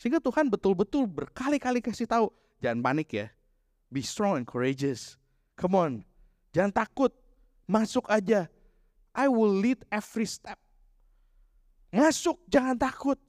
[0.00, 2.32] Sehingga Tuhan betul-betul berkali-kali kasih tahu,
[2.64, 3.26] jangan panik ya.
[3.92, 5.20] Be strong and courageous.
[5.58, 5.92] Come on.
[6.56, 7.12] Jangan takut.
[7.68, 8.48] Masuk aja.
[9.12, 10.56] I will lead every step.
[11.92, 13.20] Masuk, jangan takut.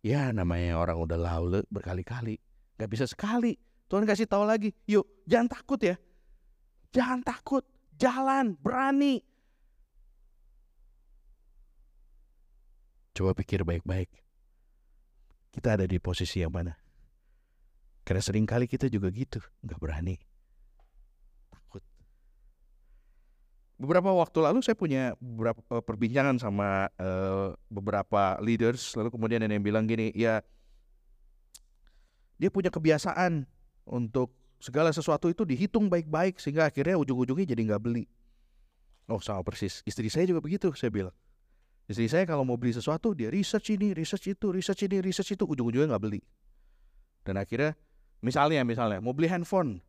[0.00, 2.38] Ya namanya orang udah lalu berkali-kali.
[2.78, 3.58] Gak bisa sekali.
[3.90, 5.98] Tuhan kasih tahu lagi, yuk jangan takut ya.
[6.90, 7.62] Jangan takut,
[7.94, 9.22] jalan, berani.
[13.14, 14.10] Coba pikir baik-baik.
[15.50, 16.74] Kita ada di posisi yang mana?
[18.02, 20.18] Karena sering kali kita juga gitu, gak berani.
[23.80, 29.56] beberapa waktu lalu saya punya beberapa uh, perbincangan sama uh, beberapa leaders lalu kemudian ada
[29.56, 30.44] yang bilang gini ya
[32.36, 33.48] dia punya kebiasaan
[33.88, 38.04] untuk segala sesuatu itu dihitung baik-baik sehingga akhirnya ujung-ujungnya jadi nggak beli.
[39.08, 39.80] Oh sama persis.
[39.88, 41.16] Istri saya juga begitu saya bilang.
[41.88, 45.48] Istri saya kalau mau beli sesuatu dia research ini research itu research ini research itu
[45.48, 46.20] ujung-ujungnya nggak beli.
[47.24, 47.74] Dan akhirnya
[48.20, 49.80] misalnya misalnya mau beli handphone.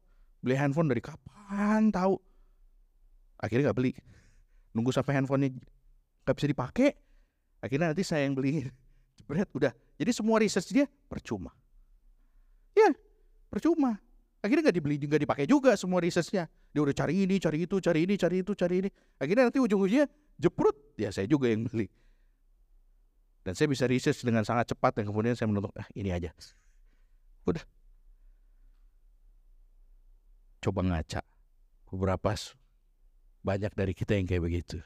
[0.41, 2.17] Beli handphone dari kapan tahu?
[3.37, 3.91] Akhirnya nggak beli.
[4.73, 5.59] Nunggu sampai handphonenya
[6.23, 6.89] nggak bisa dipakai
[7.61, 8.71] akhirnya nanti saya yang beliin.
[9.19, 9.75] Jebret udah.
[9.99, 11.51] Jadi semua research dia percuma.
[12.73, 12.89] Ya
[13.51, 13.99] percuma
[14.41, 17.99] akhirnya nggak dibeli nggak dipakai juga semua researchnya dia udah cari ini cari itu cari
[18.07, 18.89] ini cari itu cari ini.
[19.19, 20.07] Akhirnya nanti ujung-ujungnya
[20.39, 20.95] jeprut.
[20.95, 21.91] Ya saya juga yang beli.
[23.43, 26.31] Dan saya bisa research dengan sangat cepat dan kemudian saya menutup ah, ini aja.
[27.43, 27.63] Udah.
[30.63, 31.21] Coba ngaca.
[31.91, 32.31] Beberapa
[33.43, 34.79] banyak dari kita yang kayak begitu.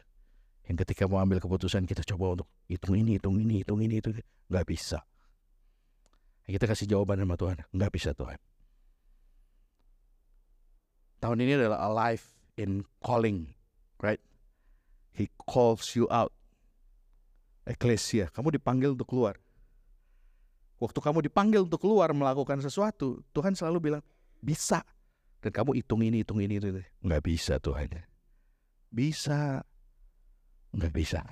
[0.66, 4.10] Yang ketika mau ambil keputusan kita coba untuk hitung ini, hitung ini, hitung ini, itu
[4.50, 5.06] nggak bisa.
[6.50, 8.40] Kita kasih jawaban sama Tuhan, nggak bisa Tuhan.
[11.26, 12.22] Tahun ini adalah alive
[12.54, 13.50] in calling,
[13.98, 14.22] right?
[15.10, 16.30] He calls you out.
[17.66, 19.42] Eklesia, kamu dipanggil untuk keluar.
[20.78, 24.04] Waktu kamu dipanggil untuk keluar melakukan sesuatu, Tuhan selalu bilang,
[24.38, 24.86] bisa.
[25.42, 26.86] Dan kamu hitung ini, hitung ini, itu.
[27.02, 28.06] Nggak bisa Tuhan.
[28.94, 29.66] Bisa.
[30.78, 31.26] Nggak bisa.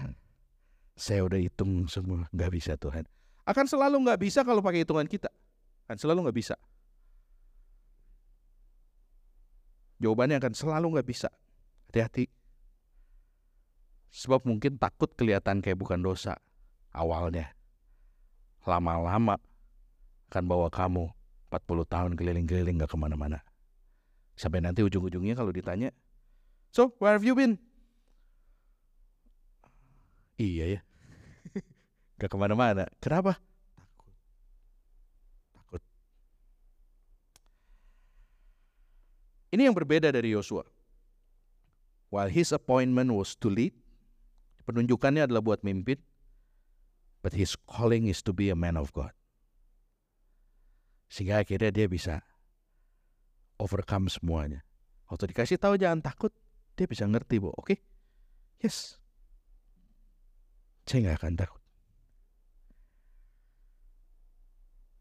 [0.98, 2.26] Saya udah hitung semua.
[2.34, 3.06] Nggak bisa Tuhan.
[3.46, 5.30] Akan selalu nggak bisa kalau pakai hitungan kita.
[5.86, 6.58] Akan selalu nggak bisa.
[10.04, 11.32] Jawabannya akan selalu nggak bisa.
[11.88, 12.28] Hati-hati.
[14.12, 16.36] Sebab mungkin takut kelihatan kayak bukan dosa
[16.92, 17.56] awalnya.
[18.68, 19.40] Lama-lama
[20.28, 21.08] akan bawa kamu
[21.54, 23.46] 40 tahun keliling-keliling gak ke mana-mana.
[24.34, 25.94] Sampai nanti ujung-ujungnya kalau ditanya,
[26.74, 27.62] So, where have you been?
[30.42, 30.82] Iya ya.
[32.18, 32.90] Gak ke mana-mana.
[32.98, 33.38] Kenapa?
[33.78, 34.10] Takut.
[35.54, 35.84] Takut.
[39.54, 40.66] Ini yang berbeda dari Yosua.
[42.10, 43.78] While his appointment was to lead,
[44.66, 46.02] penunjukannya adalah buat mimpin,
[47.22, 49.14] but his calling is to be a man of God.
[51.14, 52.26] Sehingga akhirnya dia bisa
[53.62, 54.66] overcome semuanya.
[55.10, 56.34] Waktu dikasih tahu jangan takut,
[56.74, 57.78] dia bisa ngerti bu oke okay?
[58.62, 58.98] yes
[60.90, 61.62] saya nggak akan takut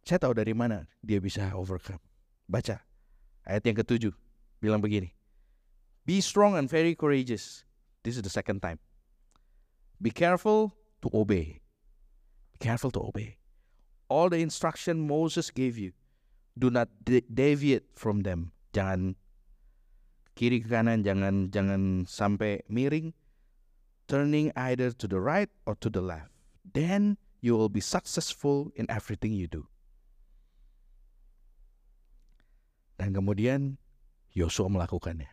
[0.05, 2.03] saya tahu dari mana dia bisa overcome
[2.45, 2.85] baca
[3.49, 4.13] ayat yang ketujuh
[4.63, 5.11] bilang begini
[6.05, 7.65] be strong and very courageous.
[8.03, 8.79] This is the second time.
[10.01, 11.63] Be careful to obey.
[12.53, 13.39] Be careful to obey.
[14.09, 15.93] All the instruction Moses gave you
[16.59, 18.53] do not deviate from them.
[18.75, 19.15] Jangan
[20.35, 23.15] kiri ke kanan jangan jangan sampai miring.
[24.11, 26.35] Turning either to the right or to the left.
[26.67, 29.71] Then you will be successful in everything you do.
[32.99, 33.82] Dan kemudian
[34.33, 35.31] Yosua melakukannya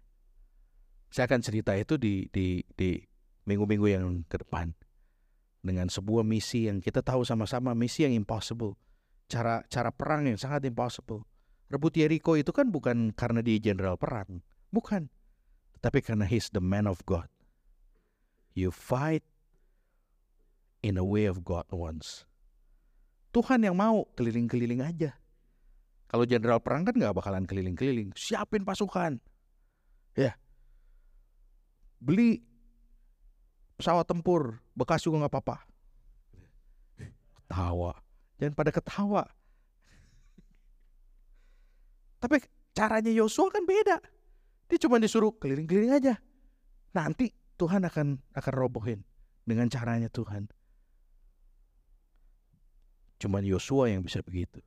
[1.10, 3.02] saya akan cerita itu di di di
[3.50, 4.78] minggu-minggu yang ke depan
[5.66, 8.78] dengan sebuah misi yang kita tahu sama-sama misi yang impossible
[9.26, 11.26] cara cara perang yang sangat impossible
[11.68, 15.10] rebut Jericho itu kan bukan karena dia jenderal perang Bukan.
[15.82, 17.30] Tapi karena he's the man of God.
[18.54, 19.26] You fight
[20.86, 22.28] in a way of God once.
[23.30, 25.19] Tuhan yang mau keliling-keliling aja.
[26.10, 28.10] Kalau jenderal perang kan nggak bakalan keliling-keliling.
[28.18, 29.22] Siapin pasukan.
[30.18, 30.34] Ya.
[32.02, 32.42] Beli
[33.78, 34.58] pesawat tempur.
[34.74, 35.58] Bekas juga nggak apa-apa.
[37.46, 37.94] Ketawa.
[38.42, 39.24] Jangan pada ketawa.
[42.18, 42.42] Tapi
[42.74, 44.02] caranya Yosua kan beda.
[44.66, 46.18] Dia cuma disuruh keliling-keliling aja.
[46.98, 49.06] Nanti Tuhan akan akan robohin
[49.46, 50.50] dengan caranya Tuhan.
[53.22, 54.58] Cuma Yosua yang bisa begitu.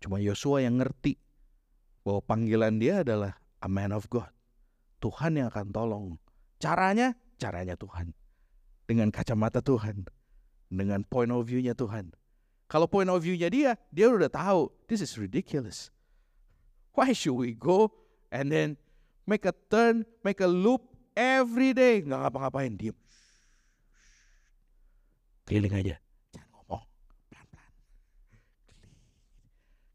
[0.00, 1.20] Cuma Yosua yang ngerti
[2.02, 4.32] bahwa panggilan dia adalah a man of God.
[5.00, 6.06] Tuhan yang akan tolong.
[6.60, 8.12] Caranya, caranya Tuhan.
[8.88, 10.08] Dengan kacamata Tuhan.
[10.72, 12.12] Dengan point of view-nya Tuhan.
[12.70, 15.90] Kalau point of view-nya dia, dia udah tahu, this is ridiculous.
[16.94, 17.90] Why should we go
[18.30, 18.78] and then
[19.26, 20.86] make a turn, make a loop
[21.18, 22.02] every day?
[22.06, 22.96] Nggak ngapa-ngapain, diem.
[25.50, 25.96] Keliling aja.
[26.30, 26.84] Jangan ngomong.
[27.26, 27.72] Pelan-pelan.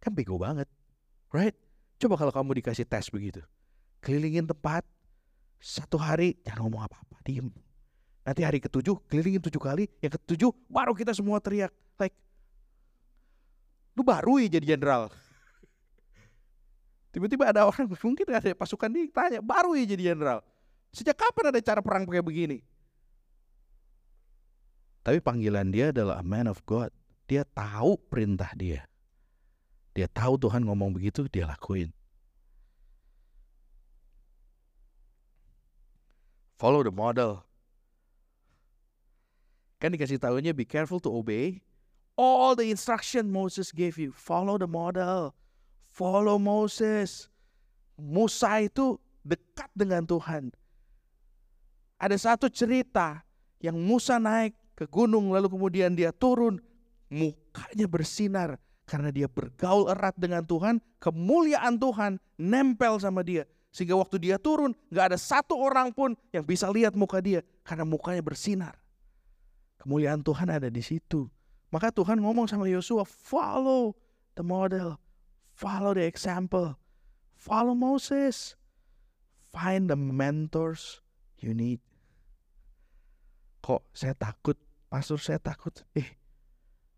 [0.06, 0.70] Kan bego banget.
[1.34, 1.58] Right?
[1.98, 3.42] Coba kalau kamu dikasih tes begitu.
[4.06, 4.86] Kelilingin tempat.
[5.58, 7.18] Satu hari jangan ngomong apa-apa.
[7.26, 7.50] Diem.
[8.22, 9.90] Nanti hari ketujuh kelilingin tujuh kali.
[9.98, 11.74] Yang ketujuh baru kita semua teriak.
[11.98, 12.14] Like,
[13.98, 15.10] lu baru ya jadi jenderal.
[17.18, 20.46] Tiba-tiba ada orang, mungkin ada pasukan dia tanya, baru ya jadi jenderal.
[20.94, 22.62] Sejak kapan ada cara perang pakai begini?
[25.02, 26.94] Tapi panggilan dia adalah a man of God.
[27.26, 28.86] Dia tahu perintah dia.
[29.96, 31.90] Dia tahu Tuhan ngomong begitu, dia lakuin.
[36.60, 37.48] Follow the model.
[39.80, 41.64] Kan dikasih tahunya be careful to obey
[42.16, 44.12] all the instruction Moses gave you.
[44.16, 45.36] Follow the model.
[45.92, 47.32] Follow Moses.
[47.96, 50.52] Musa itu dekat dengan Tuhan.
[51.96, 53.24] Ada satu cerita
[53.64, 56.60] yang Musa naik ke gunung lalu kemudian dia turun
[57.08, 63.50] mukanya bersinar karena dia bergaul erat dengan Tuhan, kemuliaan Tuhan nempel sama dia.
[63.74, 67.84] Sehingga waktu dia turun, gak ada satu orang pun yang bisa lihat muka dia karena
[67.84, 68.80] mukanya bersinar.
[69.82, 71.28] Kemuliaan Tuhan ada di situ.
[71.74, 73.98] Maka Tuhan ngomong sama Yosua, follow
[74.40, 74.96] the model,
[75.52, 76.80] follow the example,
[77.36, 78.56] follow Moses,
[79.52, 81.04] find the mentors
[81.42, 81.84] you need.
[83.60, 84.56] Kok saya takut,
[84.88, 85.74] pastor saya takut.
[85.98, 86.16] Eh,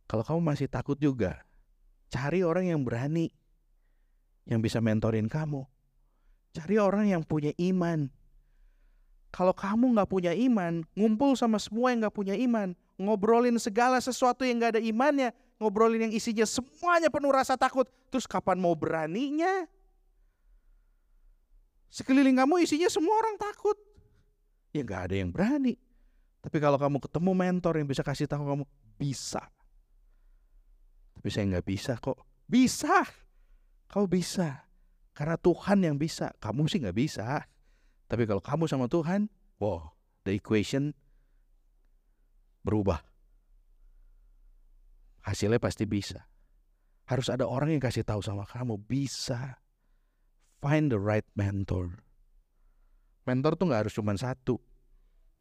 [0.06, 1.47] kalau kamu masih takut juga,
[2.08, 3.32] cari orang yang berani,
[4.48, 5.64] yang bisa mentorin kamu.
[6.56, 8.10] Cari orang yang punya iman.
[9.30, 14.42] Kalau kamu nggak punya iman, ngumpul sama semua yang nggak punya iman, ngobrolin segala sesuatu
[14.42, 15.30] yang gak ada imannya,
[15.62, 19.70] ngobrolin yang isinya semuanya penuh rasa takut, terus kapan mau beraninya?
[21.94, 23.78] Sekeliling kamu isinya semua orang takut.
[24.74, 25.78] Ya gak ada yang berani.
[26.42, 28.64] Tapi kalau kamu ketemu mentor yang bisa kasih tahu kamu,
[28.98, 29.44] bisa.
[31.28, 32.24] Tapi saya nggak bisa kok.
[32.48, 33.04] Bisa.
[33.92, 34.64] Kau bisa.
[35.12, 36.32] Karena Tuhan yang bisa.
[36.40, 37.44] Kamu sih nggak bisa.
[38.08, 39.28] Tapi kalau kamu sama Tuhan,
[39.60, 39.92] wow,
[40.24, 40.96] the equation
[42.64, 43.04] berubah.
[45.28, 46.32] Hasilnya pasti bisa.
[47.12, 49.60] Harus ada orang yang kasih tahu sama kamu, bisa.
[50.64, 52.08] Find the right mentor.
[53.28, 54.64] Mentor tuh nggak harus cuma satu.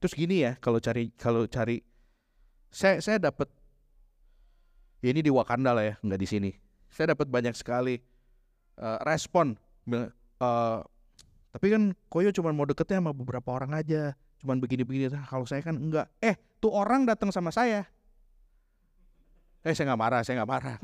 [0.03, 1.79] Terus gini ya, kalau cari kalau cari
[2.75, 3.46] saya saya dapat
[5.05, 6.51] ini di Wakanda lah ya, nggak di sini.
[6.89, 8.01] Saya dapat banyak sekali
[8.81, 9.57] uh, respon.
[9.87, 10.81] Uh,
[11.53, 15.13] tapi kan Koyo cuma mau deketnya sama beberapa orang aja cuman begini-begini.
[15.29, 17.85] Kalau saya kan enggak eh tuh orang datang sama saya.
[19.65, 20.75] Eh saya nggak marah saya nggak marah.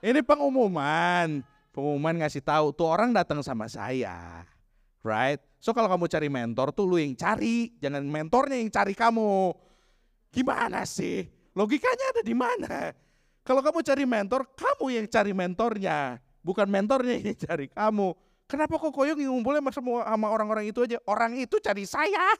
[0.00, 4.42] Ini pengumuman pengumuman ngasih tahu tuh orang datang sama saya
[5.08, 5.40] right?
[5.58, 9.54] So kalau kamu cari mentor tuh lu yang cari jangan mentornya yang cari kamu.
[10.28, 11.24] Gimana sih?
[11.56, 12.92] Logikanya ada di mana
[13.48, 18.12] kalau kamu cari mentor kamu yang cari mentornya bukan mentornya yang cari kamu
[18.48, 20.96] Kenapa kok koyong ngumpulnya sama, sama orang-orang itu aja?
[21.04, 22.32] Orang itu cari saya.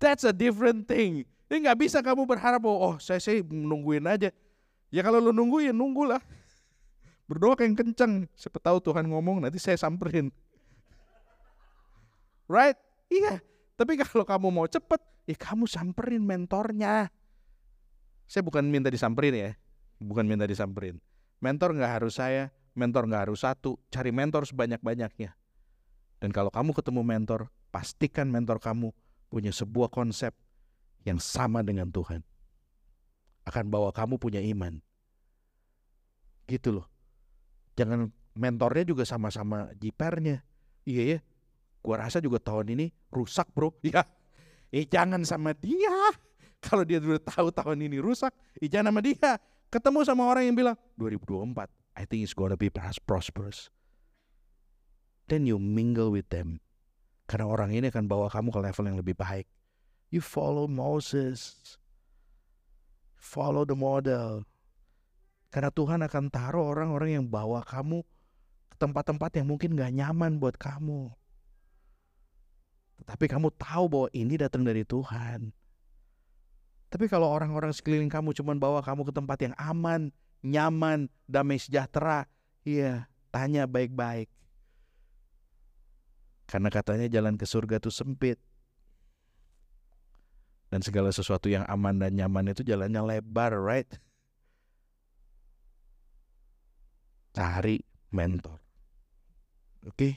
[0.00, 1.28] That's a different thing.
[1.52, 4.32] Ini nggak bisa kamu berharap bahwa oh saya sih nungguin aja.
[4.88, 6.24] Ya kalau lu nunggu ya nunggulah.
[7.28, 8.24] Berdoa kayak kenceng.
[8.32, 10.32] Siapa tahu Tuhan ngomong nanti saya samperin.
[12.48, 12.80] Right?
[13.12, 13.44] Iya.
[13.76, 17.12] Tapi kalau kamu mau cepet, ya kamu samperin mentornya.
[18.30, 19.50] Saya bukan minta disamperin ya.
[19.98, 21.02] Bukan minta disamperin.
[21.42, 23.82] Mentor nggak harus saya, mentor nggak harus satu.
[23.90, 25.34] Cari mentor sebanyak-banyaknya.
[26.22, 28.94] Dan kalau kamu ketemu mentor, pastikan mentor kamu
[29.26, 30.30] punya sebuah konsep
[31.02, 32.22] yang sama dengan Tuhan.
[33.50, 34.78] Akan bawa kamu punya iman.
[36.46, 36.86] Gitu loh.
[37.74, 40.46] Jangan mentornya juga sama-sama jipernya.
[40.86, 41.18] Iya ya,
[41.82, 43.74] gua rasa juga tahun ini rusak bro.
[43.82, 44.06] Ya,
[44.70, 46.14] eh jangan sama dia.
[46.66, 49.40] Kalau dia udah tahu tahun ini rusak, eh jangan sama dia.
[49.70, 52.68] Ketemu sama orang yang bilang, 2024, I think it's gonna be
[53.06, 53.70] prosperous.
[55.30, 56.58] Then you mingle with them
[57.30, 59.46] karena orang ini akan bawa kamu ke level yang lebih baik.
[60.10, 61.54] You follow Moses.
[63.14, 64.42] Follow the model.
[65.54, 68.02] Karena Tuhan akan taruh orang-orang yang bawa kamu
[68.74, 71.14] ke tempat-tempat yang mungkin gak nyaman buat kamu.
[72.98, 75.54] Tetapi kamu tahu bahwa ini datang dari Tuhan.
[76.90, 80.10] Tapi kalau orang-orang sekeliling kamu cuma bawa kamu ke tempat yang aman,
[80.42, 82.26] nyaman, damai sejahtera,
[82.66, 84.26] iya, tanya baik-baik.
[86.50, 88.42] Karena katanya jalan ke surga itu sempit.
[90.66, 93.90] Dan segala sesuatu yang aman dan nyaman itu jalannya lebar, right?
[97.30, 97.78] Cari
[98.10, 98.58] mentor.
[99.86, 99.94] Oke?
[99.94, 100.12] Okay?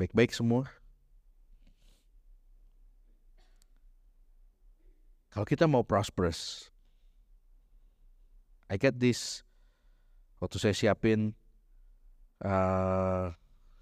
[0.00, 0.72] Baik-baik semua.
[5.28, 6.72] Kalau kita mau prosperous,
[8.72, 9.44] I get this.
[10.38, 11.34] Waktu saya siapin
[12.44, 13.34] uh,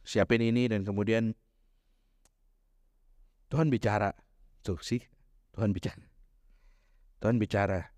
[0.07, 1.35] siapin ini dan kemudian
[3.51, 4.11] Tuhan bicara.
[4.67, 5.03] Tuh sih,
[5.55, 6.03] Tuhan bicara.
[7.23, 7.95] Tuhan bicara.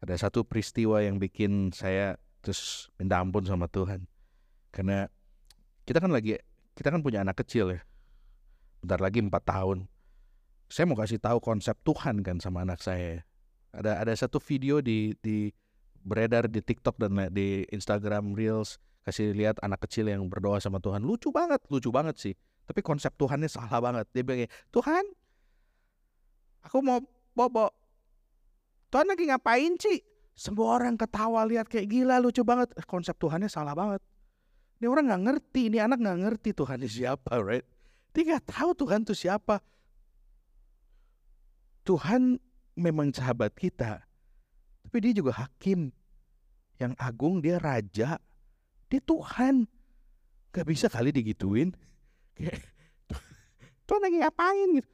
[0.00, 4.06] Ada satu peristiwa yang bikin saya terus minta ampun sama Tuhan.
[4.70, 5.10] Karena
[5.84, 6.38] kita kan lagi
[6.78, 7.82] kita kan punya anak kecil ya.
[8.80, 9.89] Bentar lagi empat tahun.
[10.70, 13.26] Saya mau kasih tahu konsep Tuhan kan sama anak saya.
[13.74, 15.50] Ada ada satu video di di
[16.06, 21.02] beredar di TikTok dan di Instagram Reels kasih lihat anak kecil yang berdoa sama Tuhan.
[21.02, 22.34] Lucu banget lucu banget sih.
[22.70, 24.06] Tapi konsep Tuhannya salah banget.
[24.14, 25.04] Dia bilang Tuhan
[26.62, 27.02] aku mau
[27.34, 27.74] bobo
[28.94, 29.98] Tuhan lagi ngapain sih?
[30.38, 32.70] Semua orang ketawa lihat kayak gila lucu banget.
[32.78, 33.98] Eh, konsep Tuhannya salah banget.
[34.78, 37.66] Ini orang nggak ngerti ini anak nggak ngerti Tuhan siapa right?
[38.14, 39.58] Dia nggak tahu Tuhan itu siapa
[41.84, 42.38] Tuhan
[42.76, 44.04] memang sahabat kita
[44.84, 45.92] tapi dia juga hakim
[46.80, 48.18] yang agung dia raja
[48.90, 49.70] dia Tuhan.
[50.50, 51.70] Gak bisa kali digituin.
[53.86, 54.90] Tuhan lagi ngapain gitu.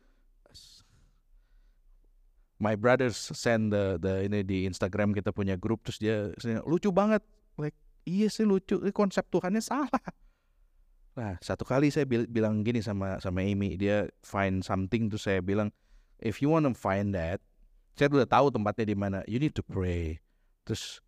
[2.57, 6.33] My brothers send the the ini di Instagram kita punya grup terus dia
[6.65, 7.25] lucu banget.
[7.57, 7.77] Like
[8.09, 10.05] iya sih lucu, ini konsep Tuhannya salah.
[11.17, 15.73] Nah, satu kali saya bilang gini sama sama Amy, dia find something terus saya bilang
[16.21, 17.41] if you wanna find that,
[17.97, 19.19] saya udah tahu tempatnya di mana.
[19.25, 20.21] You need to pray.
[20.69, 21.01] Terus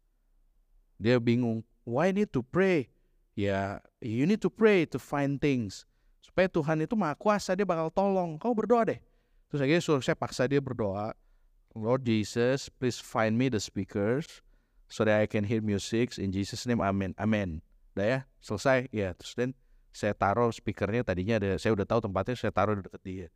[0.96, 2.92] dia bingung, Why need to pray?
[3.32, 5.88] Ya, you need to pray to find things.
[6.20, 8.36] Supaya Tuhan itu maha kuasa, dia bakal tolong.
[8.36, 9.00] Kau berdoa deh.
[9.48, 11.16] Terus akhirnya suruh saya paksa dia berdoa.
[11.72, 14.44] Lord Jesus, please find me the speakers
[14.92, 16.84] so that I can hear music in Jesus name.
[16.84, 17.16] Amen.
[17.16, 17.64] Amen.
[17.96, 18.92] Udah ya, selesai.
[18.92, 19.56] Ya, terus dan
[19.96, 23.26] saya taruh speakernya tadinya ada saya udah tahu tempatnya saya taruh di dekat dia.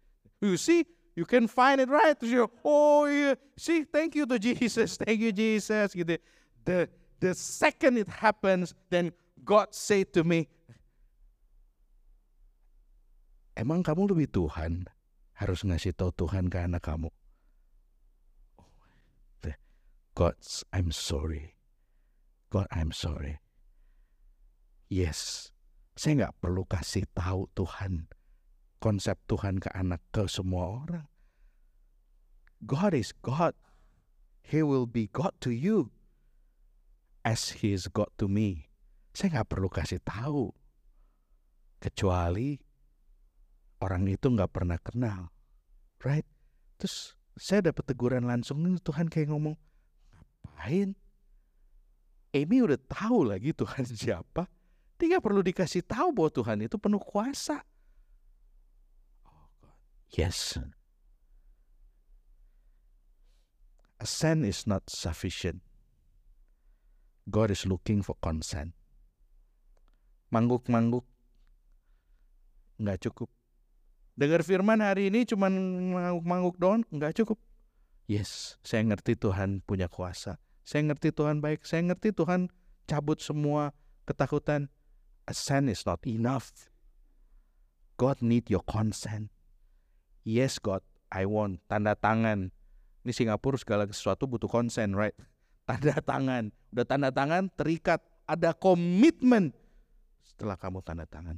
[0.45, 2.19] You see, you can find it right.
[2.19, 3.35] Terus you, oh yeah.
[3.57, 6.19] see, thank you to Jesus, thank you Jesus gitu.
[6.65, 9.13] The the second it happens, then
[9.45, 10.49] God say to me,
[13.53, 14.89] Emang kamu lebih Tuhan?
[15.37, 17.13] Harus ngasih tahu Tuhan ke anak kamu.
[20.15, 20.37] God,
[20.73, 21.57] I'm sorry.
[22.53, 23.41] God, I'm sorry.
[24.93, 25.49] Yes,
[25.97, 28.13] saya nggak perlu kasih tahu Tuhan
[28.83, 31.07] konsep Tuhan ke anak ke semua orang.
[32.67, 33.55] God is God.
[34.43, 35.95] He will be God to you
[37.23, 38.67] as he's got to me.
[39.15, 40.51] Saya nggak perlu kasih tahu.
[41.79, 42.59] Kecuali
[43.79, 45.31] orang itu nggak pernah kenal.
[46.03, 46.27] Right?
[46.83, 49.55] Terus saya dapat teguran langsung Tuhan kayak ngomong,
[50.11, 50.99] ngapain?
[52.33, 54.51] Amy udah tahu lagi Tuhan siapa.
[54.97, 57.63] Dia gak perlu dikasih tahu bahwa Tuhan itu penuh kuasa.
[60.13, 60.61] Yes.
[63.97, 65.65] A sin is not sufficient.
[67.31, 68.77] God is looking for consent.
[70.29, 71.07] Mangguk-mangguk
[72.77, 73.31] nggak cukup.
[74.19, 77.41] Dengar firman hari ini cuma mangguk-mangguk doang nggak cukup.
[78.11, 80.37] Yes, saya ngerti Tuhan punya kuasa.
[80.67, 81.65] Saya ngerti Tuhan baik.
[81.65, 82.53] Saya ngerti Tuhan
[82.85, 83.73] cabut semua
[84.05, 84.69] ketakutan.
[85.25, 86.51] Assent is not enough.
[87.97, 89.31] God need your consent.
[90.23, 92.55] Yes God, I want tanda tangan.
[93.03, 95.15] Ini Singapura segala sesuatu butuh consent, right?
[95.69, 96.55] tanda tangan.
[96.71, 97.99] Udah tanda tangan, terikat.
[98.23, 99.51] Ada komitmen
[100.23, 101.37] setelah kamu tanda tangan.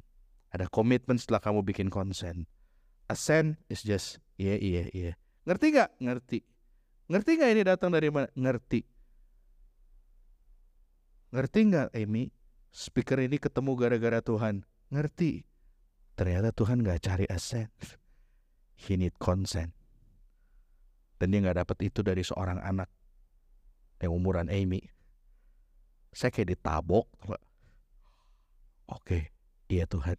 [0.53, 2.47] Ada komitmen setelah kamu bikin konsen.
[3.11, 5.05] Ascend is just iya yeah, iya yeah, iya.
[5.05, 5.15] Yeah.
[5.45, 5.91] Ngerti gak?
[6.01, 6.39] Ngerti.
[7.11, 8.29] Ngerti gak ini datang dari mana?
[8.33, 8.81] Ngerti.
[11.35, 12.33] Ngerti gak Amy?
[12.73, 14.65] Speaker ini ketemu gara-gara Tuhan.
[14.89, 15.45] Ngerti.
[16.17, 17.69] Ternyata Tuhan gak cari ascend.
[18.75, 19.73] He need consent.
[21.19, 22.91] Dan dia gak dapat itu dari seorang anak
[24.03, 24.85] yang umuran Amy.
[26.15, 27.09] Saya kayak ditabok
[28.87, 29.19] oke
[29.73, 30.19] iya Tuhan.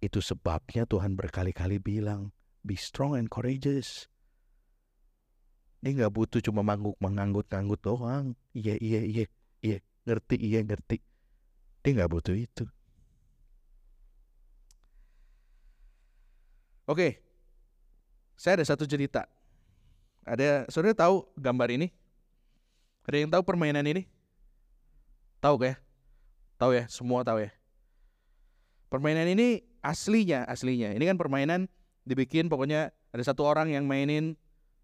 [0.00, 2.30] Itu sebabnya Tuhan berkali-kali bilang
[2.62, 4.06] be strong and courageous.
[5.80, 8.36] Dia nggak butuh cuma mangguk menganggut-nganggut doang.
[8.52, 9.24] Iya iya iya
[9.64, 9.78] iya.
[10.04, 11.00] Ngerti iya ngerti.
[11.80, 12.68] Dia nggak butuh itu
[16.90, 17.22] oke
[18.40, 19.28] Saya ada satu cerita.
[20.24, 21.92] Ada saudara tahu gambar ini?
[23.04, 24.08] Ada yang tahu permainan ini?
[25.44, 25.76] Tahu ya?
[26.56, 26.88] Tahu ya?
[26.88, 27.52] Semua tahu ya?
[28.88, 30.96] Permainan ini aslinya, aslinya.
[30.96, 31.68] Ini kan permainan
[32.08, 34.40] dibikin pokoknya ada satu orang yang mainin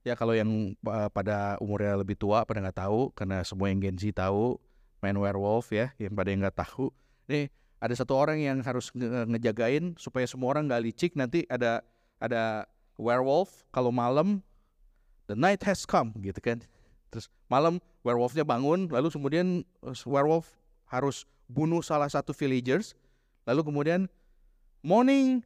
[0.06, 3.98] ya kalau yang uh, pada umurnya lebih tua pada nggak tahu karena semua yang Gen
[3.98, 4.54] Z tahu
[5.02, 6.94] main werewolf ya yang pada yang nggak tahu
[7.26, 7.50] ini
[7.82, 11.82] ada satu orang yang harus nge ngejagain supaya semua orang nggak licik nanti ada
[12.20, 12.64] ada
[12.96, 14.40] werewolf kalau malam
[15.28, 16.62] the night has come gitu kan.
[17.12, 19.62] Terus malam werewolfnya bangun lalu kemudian
[20.04, 20.56] werewolf
[20.88, 22.98] harus bunuh salah satu villagers
[23.46, 24.10] lalu kemudian
[24.82, 25.44] morning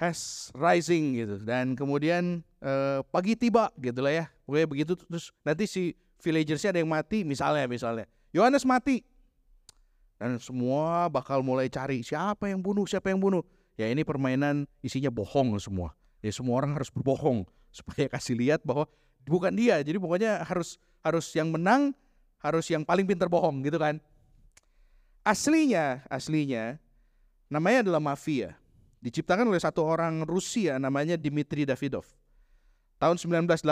[0.00, 1.36] has rising gitu.
[1.44, 4.26] Dan kemudian uh, pagi tiba gitu lah ya.
[4.48, 5.82] Oke begitu terus nanti si
[6.22, 9.04] villagersnya ada yang mati misalnya misalnya Yohanes mati.
[10.16, 13.44] Dan semua bakal mulai cari siapa yang bunuh siapa yang bunuh
[13.76, 15.92] ya ini permainan isinya bohong semua
[16.24, 17.44] ya semua orang harus berbohong
[17.76, 18.88] supaya kasih lihat bahwa
[19.28, 21.92] bukan dia jadi pokoknya harus harus yang menang
[22.40, 24.00] harus yang paling pintar bohong gitu kan
[25.22, 26.80] aslinya aslinya
[27.52, 28.58] namanya adalah mafia
[29.06, 32.10] diciptakan oleh satu orang Rusia namanya Dmitri Davidov.
[32.96, 33.62] Tahun 1986.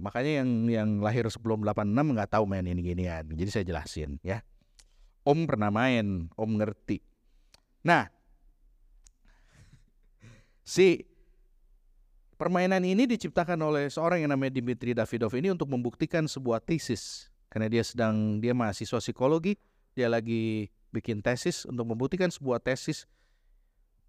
[0.00, 3.28] Makanya yang yang lahir sebelum 86 nggak tahu main ini ginian.
[3.28, 4.40] Jadi saya jelasin ya.
[5.24, 7.00] Om pernah main, Om ngerti.
[7.84, 8.08] Nah,
[10.64, 11.04] si
[12.40, 17.30] permainan ini diciptakan oleh seorang yang namanya Dmitri Davidov ini untuk membuktikan sebuah tesis.
[17.52, 19.54] Karena dia sedang dia mahasiswa psikologi,
[19.94, 23.06] dia lagi bikin tesis untuk membuktikan sebuah tesis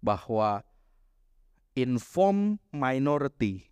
[0.02, 0.66] bahwa
[1.78, 3.70] informed minority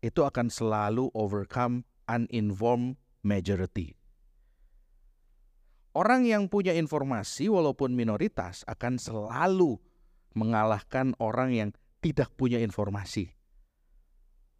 [0.00, 3.96] itu akan selalu overcome uninformed majority.
[5.94, 9.78] Orang yang punya informasi walaupun minoritas akan selalu
[10.34, 11.70] mengalahkan orang yang
[12.02, 13.32] tidak punya informasi.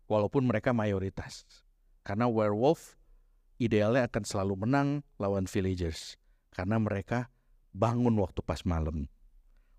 [0.08, 1.44] Walaupun mereka mayoritas.
[2.06, 2.96] Karena werewolf
[3.60, 6.16] idealnya akan selalu menang lawan villagers.
[6.54, 7.28] Karena mereka
[7.74, 9.10] bangun waktu pas malam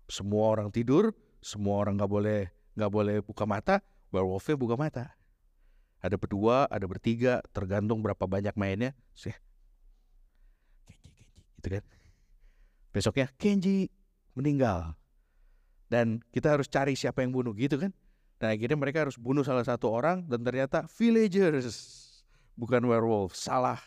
[0.06, 2.40] semua orang tidur, semua orang nggak boleh
[2.78, 3.82] nggak boleh buka mata,
[4.14, 5.04] werewolfnya buka mata.
[5.98, 8.94] Ada berdua, ada bertiga, tergantung berapa banyak mainnya.
[9.16, 9.34] Sih,
[10.86, 11.84] Kenji, Kenji, gitu kan.
[12.94, 13.90] Besoknya Kenji
[14.38, 14.94] meninggal.
[15.86, 17.94] Dan kita harus cari siapa yang bunuh gitu kan.
[18.36, 21.72] Dan akhirnya mereka harus bunuh salah satu orang dan ternyata villagers
[22.58, 23.80] bukan werewolf, salah.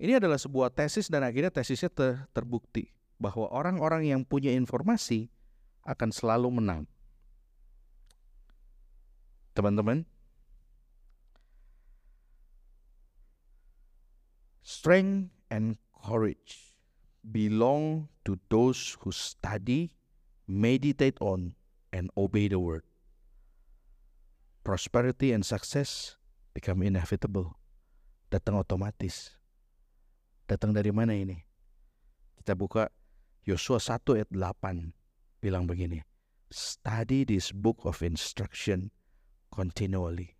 [0.00, 2.88] Ini adalah sebuah tesis dan akhirnya tesisnya ter terbukti
[3.20, 5.28] bahwa orang-orang yang punya informasi
[5.84, 6.88] akan selalu menang.
[9.52, 10.08] Teman-teman,
[14.64, 16.69] strength and courage
[17.24, 19.92] belong to those who study,
[20.48, 21.54] meditate on,
[21.92, 22.82] and obey the word.
[24.64, 26.16] Prosperity and success
[26.54, 27.56] become inevitable.
[28.30, 29.34] Datang otomatis.
[30.46, 31.42] Datang dari mana ini?
[32.40, 32.88] Kita buka
[33.44, 36.04] Yosua 1 ayat 8 bilang begini,
[36.50, 38.90] Study this book of instruction
[39.54, 40.34] continually.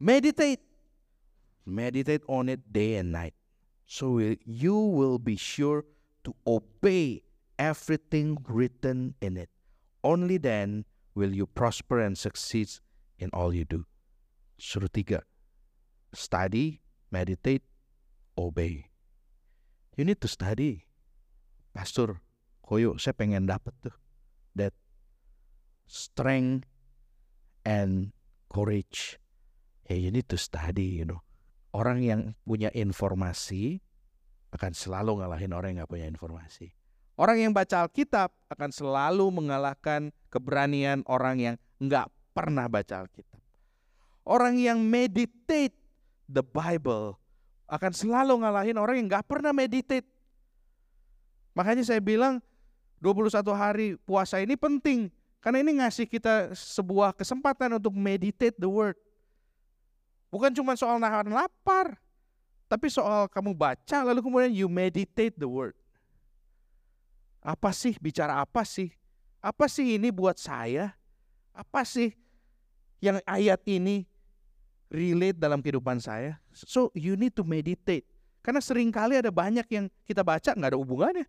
[0.00, 0.60] Meditate.
[1.68, 3.37] Meditate on it day and night.
[3.88, 5.88] So you will be sure
[6.28, 7.24] to obey
[7.58, 9.48] everything written in it.
[10.04, 10.84] Only then
[11.16, 12.68] will you prosper and succeed
[13.18, 13.88] in all you do.
[14.60, 15.24] Suruh tiga.
[16.12, 17.64] Study, meditate,
[18.36, 18.92] obey.
[19.96, 20.84] You need to study.
[21.72, 22.20] Pastor,
[22.60, 23.96] koyo saya pengen dapat tuh
[24.52, 24.76] that
[25.88, 26.68] strength
[27.64, 28.12] and
[28.52, 29.16] courage.
[29.88, 31.24] Hey, you need to study, you know.
[31.78, 33.78] Orang yang punya informasi
[34.50, 36.74] akan selalu ngalahin orang yang nggak punya informasi.
[37.14, 43.38] Orang yang baca Alkitab akan selalu mengalahkan keberanian orang yang nggak pernah baca Alkitab.
[44.26, 45.78] Orang yang meditate
[46.26, 47.14] the Bible
[47.70, 50.18] akan selalu ngalahin orang yang nggak pernah meditate
[51.58, 52.38] Makanya saya bilang
[53.02, 55.10] 21 hari puasa ini penting
[55.42, 58.94] karena ini ngasih kita sebuah kesempatan untuk meditate the word.
[60.28, 61.96] Bukan cuma soal nahan lapar,
[62.68, 65.72] tapi soal kamu baca lalu kemudian you meditate the word.
[67.40, 68.92] Apa sih bicara apa sih?
[69.40, 70.92] Apa sih ini buat saya?
[71.56, 72.12] Apa sih
[73.00, 74.04] yang ayat ini
[74.92, 76.36] relate dalam kehidupan saya?
[76.52, 78.04] So you need to meditate.
[78.44, 81.26] Karena sering kali ada banyak yang kita baca nggak ada hubungannya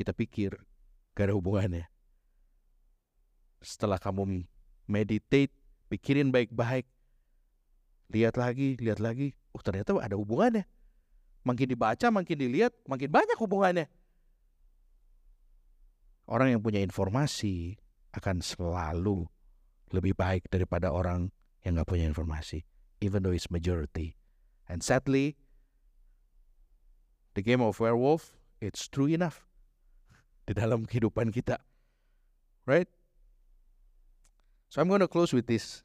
[0.00, 0.56] kita pikir
[1.12, 1.84] gak ada hubungannya.
[3.60, 4.48] Setelah kamu
[4.88, 5.52] meditate,
[5.92, 6.88] pikirin baik-baik,
[8.10, 10.66] lihat lagi, lihat lagi, oh ternyata ada hubungannya.
[11.46, 13.86] Makin dibaca, makin dilihat, makin banyak hubungannya.
[16.28, 17.80] Orang yang punya informasi
[18.14, 19.26] akan selalu
[19.90, 21.34] lebih baik daripada orang
[21.66, 22.62] yang nggak punya informasi,
[23.02, 24.14] even though it's majority.
[24.70, 25.34] And sadly,
[27.34, 29.48] the game of werewolf, it's true enough
[30.46, 31.58] di dalam kehidupan kita,
[32.68, 32.86] right?
[34.70, 35.82] So I'm going to close with this.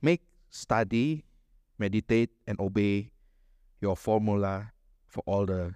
[0.00, 1.24] Make study,
[1.78, 3.10] meditate, and obey
[3.80, 4.72] your formula
[5.06, 5.74] for all the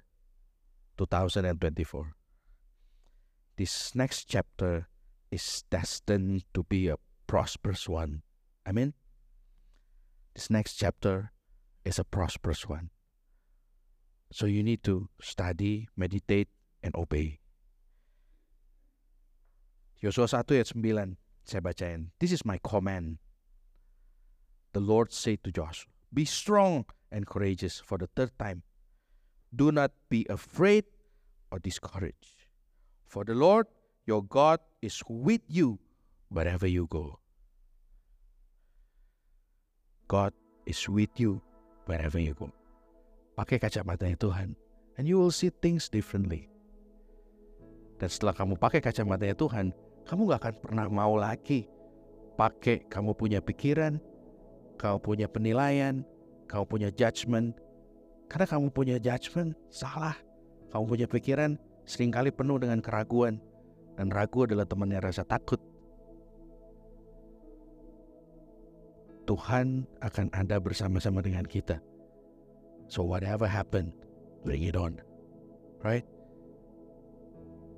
[0.98, 2.14] 2024.
[3.56, 4.88] This next chapter
[5.30, 6.96] is destined to be a
[7.26, 8.22] prosperous one.
[8.66, 8.94] I mean,
[10.34, 11.32] this next chapter
[11.84, 12.90] is a prosperous one.
[14.32, 16.48] So you need to study, meditate,
[16.82, 17.38] and obey.
[20.02, 21.16] Yosua 1 ayat 9
[21.48, 22.12] saya bacain.
[22.20, 23.23] This is my command.
[24.74, 28.66] The Lord said to Joshua, Be strong and courageous for the third time.
[29.54, 30.82] Do not be afraid
[31.54, 32.50] or discouraged.
[33.06, 33.70] For the Lord
[34.02, 35.78] your God is with you
[36.26, 37.22] wherever you go.
[40.10, 40.34] God
[40.66, 41.38] is with you
[41.86, 42.50] wherever you go.
[43.38, 44.58] Pakai kacamatanya Tuhan,
[44.98, 46.50] and you will see things differently.
[48.02, 49.70] Dan setelah kamu pakai kacamatanya Tuhan,
[50.02, 51.70] kamu gak akan pernah mau lagi
[52.34, 54.02] pakai kamu punya pikiran,
[54.84, 56.04] kamu punya penilaian,
[56.44, 57.56] kamu punya judgment.
[58.28, 60.12] Karena kamu punya judgment, salah.
[60.68, 61.56] Kamu punya pikiran,
[61.88, 63.40] sering kali penuh dengan keraguan.
[63.96, 65.56] Dan ragu adalah temannya rasa takut.
[69.24, 71.80] Tuhan akan ada bersama-sama dengan kita.
[72.92, 73.88] So whatever happen,
[74.44, 75.00] bring it on.
[75.80, 76.04] Right?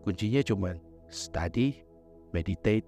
[0.03, 0.75] Kuncinya cuma
[1.07, 1.87] study,
[2.35, 2.87] meditate,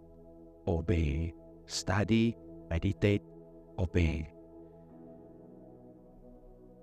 [0.66, 1.30] obey.
[1.70, 2.34] Study,
[2.66, 3.22] meditate,
[3.78, 4.28] obey.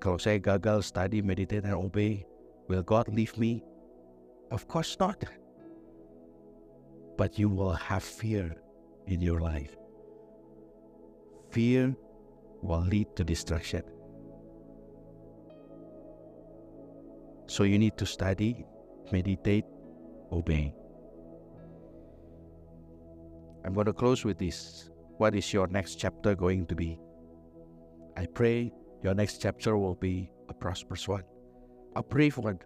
[0.06, 2.26] Saya gagal study, meditate, and obey,
[2.70, 3.66] will God leave me?
[4.54, 5.18] Of course not.
[7.18, 8.54] But you will have fear
[9.08, 9.74] in your life.
[11.50, 11.98] Fear
[12.62, 13.82] will lead to destruction.
[17.48, 18.66] So you need to study,
[19.12, 19.66] meditate,
[20.32, 20.74] obey.
[23.66, 24.89] I'm going to close with this.
[25.18, 26.99] What is your next chapter going to be?
[28.18, 28.72] I pray
[29.03, 31.24] your next chapter will be a prosperous one,
[31.95, 32.59] a brave one,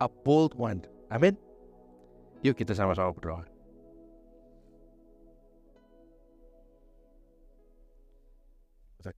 [0.00, 0.82] a bold one.
[1.10, 1.36] Amin.
[2.42, 3.51] Yuk kita sama-sama berdoa.